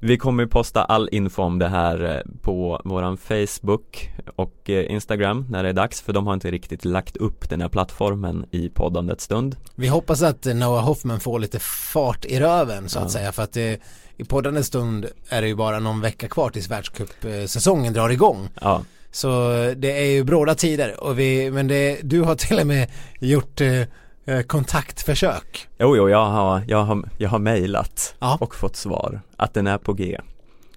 [0.01, 5.63] Vi kommer posta all info om det här eh, på våran Facebook och Instagram när
[5.63, 9.25] det är dags för de har inte riktigt lagt upp den här plattformen i poddandets
[9.25, 9.57] stund.
[9.75, 13.09] Vi hoppas att Noah Hoffman får lite fart i röven så att Ja.
[13.11, 13.81] säga för att det,
[14.21, 18.49] i poddande stund är det ju bara någon vecka kvar tills världscupsäsongen drar igång.
[18.61, 22.59] Ja, Så eh, det är ju bråda tider och vi, men det, du har till
[22.61, 22.91] och med
[23.21, 23.81] gjort eh,
[24.25, 25.69] eh, kontaktförsök.
[25.79, 28.39] jo, jo jag har, jag har, jag har mejlat Ja.
[28.41, 30.21] och fått svar att den är på G.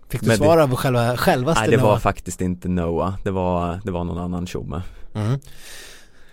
[0.09, 1.99] Fick du Men svar av själva, självaste Nej det var Noah?
[1.99, 4.81] faktiskt inte Noah, det var, det var någon annan tjomme.
[5.15, 5.39] Mm.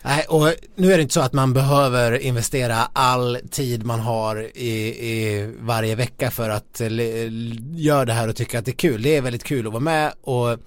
[0.02, 4.50] Nej, och nu är det inte så att man behöver investera all tid man har
[4.54, 4.70] i,
[5.10, 6.88] i varje vecka för att eh,
[7.74, 9.02] göra det här och tycka att det är kul.
[9.02, 10.58] Det är väldigt kul att vara med och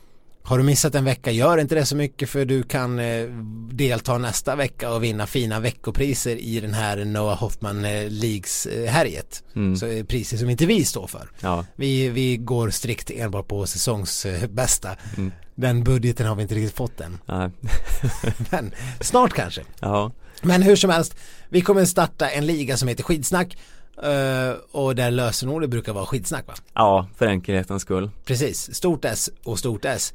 [0.46, 3.26] har du missat en vecka, gör inte det så mycket för du kan eh,
[3.72, 8.92] delta nästa vecka och vinna fina veckopriser i den här Noah Hoffman eh, Leagues eh,
[8.92, 9.44] härjet.
[9.56, 9.76] Mm.
[9.76, 11.30] Så är priser som inte vi står för.
[11.40, 14.90] Ja, Vi, vi går strikt enbart på säsongsbästa.
[15.18, 15.32] Mm.
[15.56, 17.18] Den budgeten har vi inte riktigt fått än.
[17.26, 17.50] nej.
[18.52, 19.62] Men snart kanske.
[19.80, 21.16] ja, Men hur som helst,
[21.50, 23.58] vi kommer starta en liga som heter Skidsnack.
[24.04, 26.54] eh, och där lösenordet brukar vara skidsnack va?
[26.74, 28.10] ja, för enkelhetens skull.
[28.26, 30.14] Precis, stort S och stort S.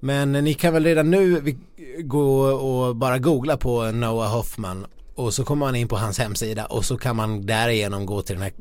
[0.00, 1.56] Men ni kan väl redan nu
[1.98, 6.66] gå och bara googla på Noah Hoffman och så kommer man in på hans hemsida
[6.66, 8.52] och så kan man därigenom gå till den här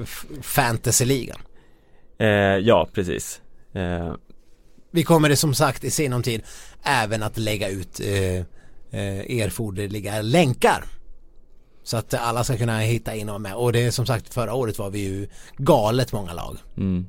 [0.00, 0.04] eh,
[0.42, 1.38] fantasyligan.
[2.18, 2.26] Eh,
[2.58, 3.40] ja, precis.
[3.72, 4.14] Eh,
[4.90, 6.42] Vi kommer det som sagt i sinom tid
[6.82, 8.36] även att lägga ut eh,
[8.90, 10.84] eh, erforderliga länkar.
[11.84, 13.54] Så att alla ska kunna hitta in och vara med.
[13.54, 16.58] Och det är som sagt förra året var vi ju galet många lag.
[16.76, 17.06] mm.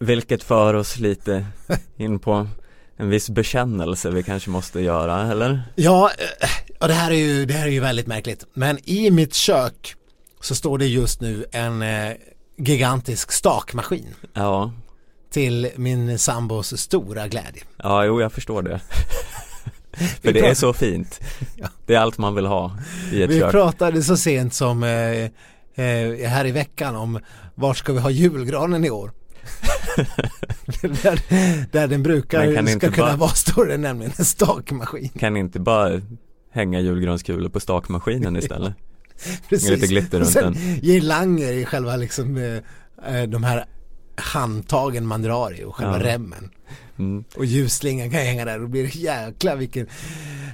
[0.00, 1.46] Vilket för oss lite
[1.96, 2.48] in på
[2.96, 5.62] en viss bekännelse vi kanske måste göra, eller?
[5.74, 6.48] Ja, eh,
[6.80, 8.46] ja det, här är ju, det här är ju väldigt märkligt.
[8.54, 9.94] Men i mitt kök
[10.40, 12.12] så står det just nu en eh,
[12.56, 14.72] gigantisk stakmaskin Ja,
[15.30, 17.62] till min sambos stora glädje.
[17.76, 18.80] ja, jo jag förstår det.
[20.22, 21.20] För det är så fint.
[21.86, 22.78] Det är allt man vill ha
[23.12, 23.50] i ett Vi kök.
[23.50, 24.90] pratade så sent som eh,
[25.86, 27.20] eh, här i veckan om
[27.54, 29.12] vart ska vi ha julgranen i år?
[31.02, 31.20] där,
[31.72, 35.08] där den brukar kan ska kunna bara- vara står det nämligen en stakmaskin.
[35.08, 36.00] Kan inte bara
[36.52, 38.74] hänga julgranskulor på stakmaskinen istället?
[39.48, 39.70] Precis.
[39.70, 40.54] lite glitter runt den.
[40.82, 43.64] girlanger i själva liksom eh, eh, de här
[44.18, 46.04] handtagen man drar i och själva Ja.
[46.06, 46.50] remmen.
[46.98, 47.24] Mm.
[47.36, 49.86] Och ljusslingan kan hänga där och blir jäkla vilken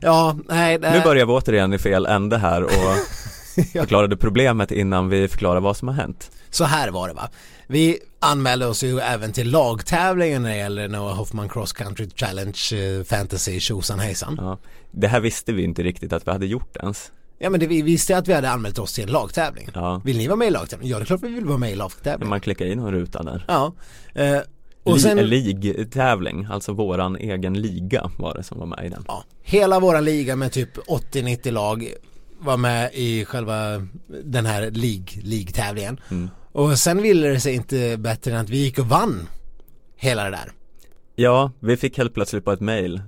[0.02, 1.00] Ja, nej, Nu nej.
[1.04, 2.70] börjar vi återigen i fel ände här och
[3.72, 6.30] förklarade problemet innan vi förklarar vad som har hänt.
[6.50, 7.28] Så här var det va.
[7.66, 12.58] Vi anmälde oss ju även till lagtävlingen när det gäller Noah Hoffman Cross Country Challenge
[12.72, 14.36] eh, Fantasy tjosan hejsan.
[14.40, 14.58] Ja.
[14.90, 17.12] Det här visste vi inte riktigt att vi hade gjort ens.
[17.38, 19.68] Ja men det, vi visste att vi hade anmält oss till en lagtävling.
[19.74, 20.00] Ja.
[20.04, 20.88] Vill ni vara med i lagtävling?
[20.88, 22.28] Ja det är klart vi vill vara med i lagtävling.
[22.28, 23.44] Man klickar in en ruta där.
[23.48, 23.74] Ja.
[24.14, 24.38] Eh,
[24.82, 29.04] och sen, En ligtävling, alltså våran egen liga var det som var med i den.
[29.08, 31.92] ja, hela våran liga med typ 80-90 lag
[32.38, 33.86] var med i själva
[34.24, 36.00] den här lig, ligtävlingen.
[36.10, 36.30] Mm.
[36.52, 39.28] Och sen ville det sig inte bättre än att vi gick och vann
[39.96, 40.52] hela det där.
[41.16, 43.02] Ja, vi fick helt plötsligt på ett mail.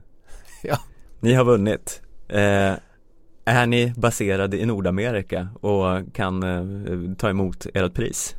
[0.62, 0.79] Ja.
[1.20, 2.01] Ni har vunnit.
[2.29, 2.72] Eh,
[3.47, 8.34] är ni baserade i Nordamerika och kan eh, ta emot ert pris?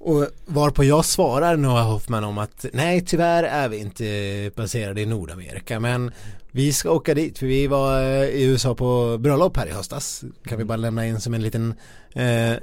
[0.00, 5.06] Och varpå jag svarar Noah Hoffman om att nej tyvärr är vi inte baserade i
[5.06, 6.12] Nordamerika men
[6.50, 10.24] vi ska åka dit för vi var eh, i USA på bröllop här i höstas.
[10.44, 11.74] Kan vi bara lämna in som en liten
[12.14, 12.56] eh,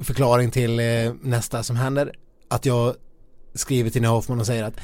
[0.00, 2.12] förklaring till eh, nästa som händer.
[2.48, 2.94] Att jag
[3.54, 4.80] skriver till Noah Hoffman och säger att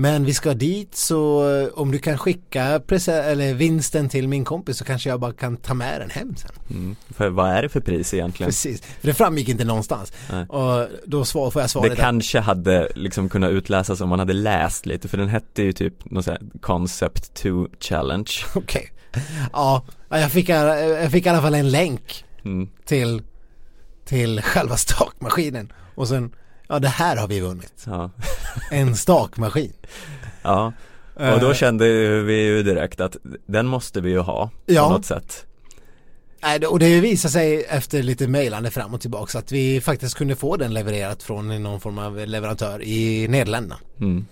[0.00, 4.76] men vi ska dit så eh, om du kan skicka eller vinsten till min kompis
[4.76, 6.50] så kanske jag bara kan ta med den hem sen.
[6.70, 6.96] Mm.
[7.10, 8.48] För vad är det för pris egentligen?
[8.48, 10.12] Precis, för det framgick inte någonstans.
[10.30, 10.46] Nej.
[10.46, 14.18] Och då svar, får jag svaret Det att- kanske hade liksom kunnat utläsas om man
[14.18, 18.92] hade läst lite för den hette ju typ någon sån här Concept 2 Challenge Okej.
[19.52, 22.68] Ja, jag fick, jag fick i alla fall en länk mm.
[22.84, 23.22] till,
[24.04, 25.72] till själva stakmaskinen.
[25.94, 26.32] Och sen,
[26.68, 27.84] ja det här har vi vunnit.
[27.86, 28.10] ja.
[28.70, 29.72] En stakmaskin.
[30.42, 30.72] ja,
[31.14, 31.84] och då Eh, kände
[32.22, 33.16] vi ju direkt att
[33.46, 34.86] den måste vi ju ha Ja.
[34.86, 35.44] på något sätt
[36.70, 40.56] Och det visade sig efter lite mejlande fram och tillbaka att vi faktiskt kunde få
[40.56, 43.76] den levererat från någon form av leverantör i Nederländerna.
[44.00, 44.26] mm.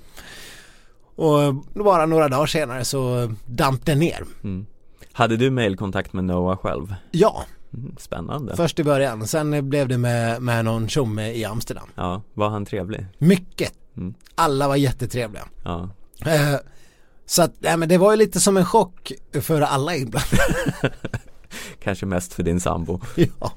[1.17, 4.25] Och bara några dagar senare så damp den ner.
[4.45, 4.67] Mm.
[5.13, 6.95] Hade du mailkontakt med Noah själv?
[7.11, 7.45] Ja.
[7.99, 9.27] Spännande först i början.
[9.27, 11.89] Sen blev det med, med någon tjomme i Amsterdam.
[11.95, 13.07] Ja, var han trevlig?
[13.19, 13.73] Mycket.
[13.97, 14.15] Mm.
[14.35, 15.45] Alla var jättetrevliga.
[15.65, 15.91] Ja,
[16.27, 16.55] Eh,
[17.27, 20.55] Så att, nej men det var ju lite som en chock för alla inblandade.
[21.83, 23.53] kanske mest för din sambo ja.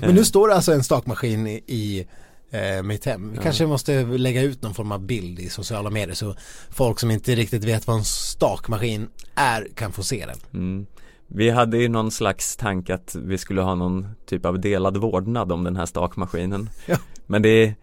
[0.00, 2.06] Men nu står det alltså en stakmaskin i, i
[2.50, 3.30] eh, mitt hem.
[3.30, 3.42] Vi Ja.
[3.42, 6.34] kanske måste lägga ut någon form av bild i sociala medier så
[6.70, 10.38] folk som inte riktigt vet vad en stakmaskin är kan få se den.
[10.54, 10.86] mm.
[11.34, 15.52] Vi hade ju någon slags tanke att vi skulle ha någon typ av delad vårdnad
[15.52, 16.96] om den här stakmaskinen Ja.
[17.26, 17.74] Men det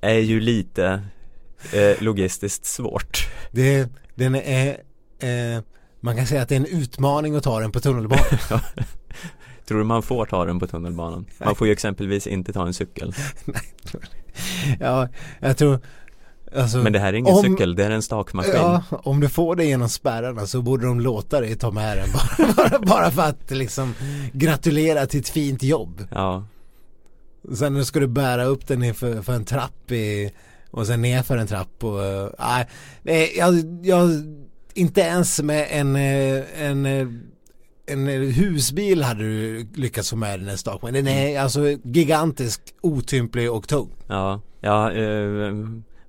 [0.00, 1.02] är ju lite
[1.72, 4.68] eh, logistiskt svårt Det, den är,
[5.18, 5.62] eh,
[6.00, 8.24] man kan säga att det är en utmaning att ta den på tunnelbanan.
[9.66, 11.26] Tror du man får ta den på tunnelbanan?
[11.38, 13.14] Man får ju exempelvis inte ta en cykel
[14.80, 15.08] ja,
[15.40, 15.80] jag tror
[16.56, 18.52] Alltså, Men det här är ingen om- cykel, det är en stakmaskin.
[18.54, 22.08] Ja, om du får det genom spärrarna så borde de låta dig ta med den
[22.12, 23.94] bara, bara, bara för att liksom
[24.32, 26.06] gratulera till ett fint jobb.
[26.10, 26.44] Ja,
[27.54, 30.30] Sen ska du bära upp den för, för en trapp i,
[30.70, 32.28] och sen ner för en trapp och eh,
[33.02, 34.10] nej, jag, jag,
[34.74, 37.06] inte ens med en, eh, en, eh,
[37.86, 41.04] en eh, husbil hade du lyckats få med den här stakmaskinen.
[41.04, 43.88] Den är alltså gigantisk, otymplig och tung.
[44.06, 45.52] ja, ja eh,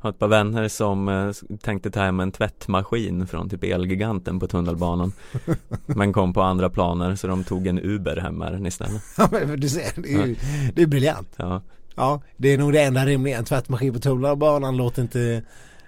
[0.04, 1.32] har ett par vänner som eh,
[1.62, 5.14] tänkte ta hem en tvättmaskin från typ Elgiganten på tunnelbanan
[5.86, 9.30] Men kom på andra planer så de tog en Uber hem med den istället Ja,
[9.32, 10.36] men du ser, det är, ju,
[10.74, 11.34] det är briljant.
[11.36, 11.62] Ja,
[11.96, 13.38] Ja, det är nog det enda rimliga.
[13.38, 15.44] En tvättmaskin på tunnelbanan låter inte,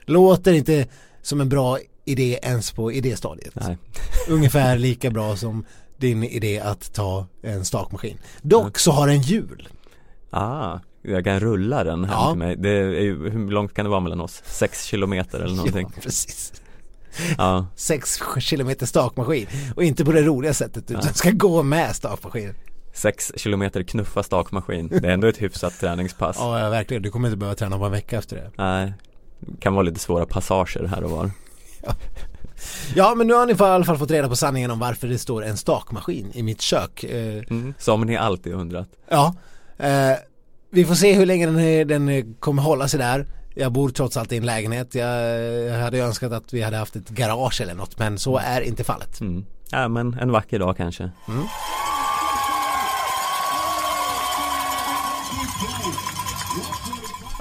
[0.06, 0.88] låter inte
[1.22, 3.56] som en bra idé ens på idéstadiet.
[3.56, 3.78] nej,
[4.30, 5.66] Ungefär lika bra som
[5.98, 8.18] din idé att ta en stakmaskin.
[8.42, 9.70] Dock så har den hjul.
[10.30, 12.30] ah jag kan rulla den hem Ja.
[12.30, 12.56] till mig.
[12.56, 14.42] Det är hur långt kan det vara mellan oss?
[14.46, 15.88] Sex kilometer eller någonting?
[15.96, 16.54] Ja, precis.
[17.38, 19.48] Ja, Sex kilometer stakmaskin.
[19.76, 21.14] Och inte på det roliga sättet utan Nej.
[21.14, 22.56] ska gå med stakmaskinen.
[22.94, 24.88] sex kilometer knuffa stakmaskin.
[24.88, 26.38] Det är ändå ett hyfsat träningspass.
[26.40, 27.04] Ja, ja, verkligen.
[27.04, 28.52] Du kommer inte behöva träna på en vecka efter det.
[28.58, 28.94] Nej,
[29.60, 31.32] kan vara lite svåra passager här och var.
[32.96, 35.18] Ja, men nu har ni i alla fall fått reda på sanningen om varför det
[35.18, 37.04] står en stakmaskin i mitt kök.
[37.04, 37.74] Eh, Mm.
[37.80, 38.88] Som ni alltid undrat.
[39.10, 39.36] Ja,
[39.78, 40.12] eh,
[40.76, 43.26] vi får se hur länge den, den kommer hålla sig där.
[43.54, 44.96] Jag bor trots allt i en lägenhet.
[44.96, 48.62] Jag, jag hade önskat att vi hade haft ett garage eller något men så är
[48.62, 49.22] inte fallet.
[49.22, 49.46] Mm.
[49.70, 51.10] Ja men en vacker dag kanske.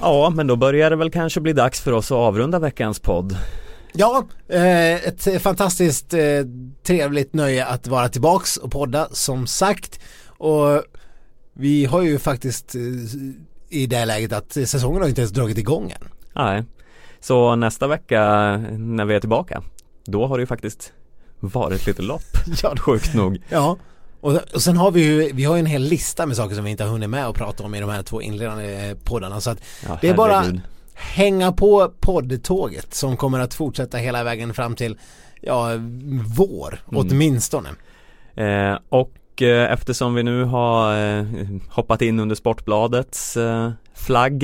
[0.01, 3.37] Ja, men då börjar det väl kanske bli dags för oss att avrunda veckans podd.
[3.93, 6.21] Ja, eh, ett fantastiskt eh,
[6.83, 9.99] trevligt nöje att vara tillbaks och podda som sagt.
[10.37, 10.83] Och
[11.55, 12.81] vi har ju faktiskt eh,
[13.69, 16.07] i det läget att säsongen har inte ens dragit igång än.
[16.35, 16.63] Nej,
[17.19, 18.21] så nästa vecka
[18.77, 19.61] när vi är tillbaka,
[20.05, 20.93] då har det ju faktiskt
[21.39, 22.21] varit lite lopp.
[22.63, 23.37] Ja, Sjukt nog.
[23.49, 23.77] Ja,
[24.21, 26.63] och, och sen har vi ju, vi har ju en hel lista med saker som
[26.63, 29.41] vi inte har hunnit med att prata om i de här två inledande eh, poddarna
[29.41, 30.61] så att Ja, det är bara herregud.
[30.93, 34.97] hänga på poddtåget som kommer att fortsätta hela vägen fram till
[35.41, 35.69] ja,
[36.37, 37.07] vår Mm.
[37.07, 37.69] åtminstone.
[38.35, 41.25] Eh, och eh, eftersom vi nu har eh,
[41.69, 44.43] hoppat in under Sportbladets eh, flagg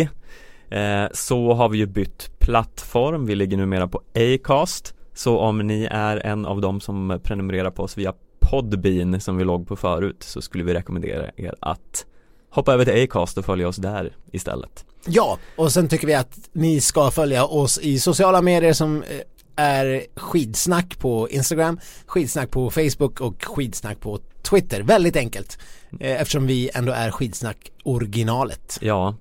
[0.69, 3.25] eh, så har vi ju bytt plattform.
[3.25, 4.95] Vi ligger numera på Acast.
[5.13, 9.43] Så om ni är en av dem som prenumererar på oss via Podbean som vi
[9.43, 12.05] låg på förut så skulle vi rekommendera er att
[12.49, 14.85] hoppa över till Acast och följa oss där istället.
[15.05, 19.09] Ja, och sen tycker vi att ni ska följa oss i sociala medier som eh,
[19.55, 24.81] är skidsnack på Instagram, skidsnack på Facebook och skidsnack på Twitter.
[24.81, 25.57] Väldigt enkelt.
[25.99, 28.77] Eh, Eftersom vi ändå är skidsnack originalet.
[28.81, 29.15] Ja,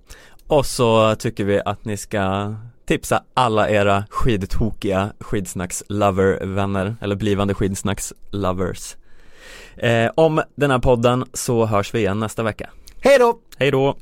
[0.46, 2.54] och så tycker vi att ni ska
[2.86, 8.96] tipsa alla era skidtokiga skidsnacks-lover-vänner eller blivande skidsnacks-lovers.
[9.76, 12.70] Eh, om den här podden så hörs vi igen nästa vecka.
[13.00, 13.38] Hej då!
[13.58, 13.96] Hej då!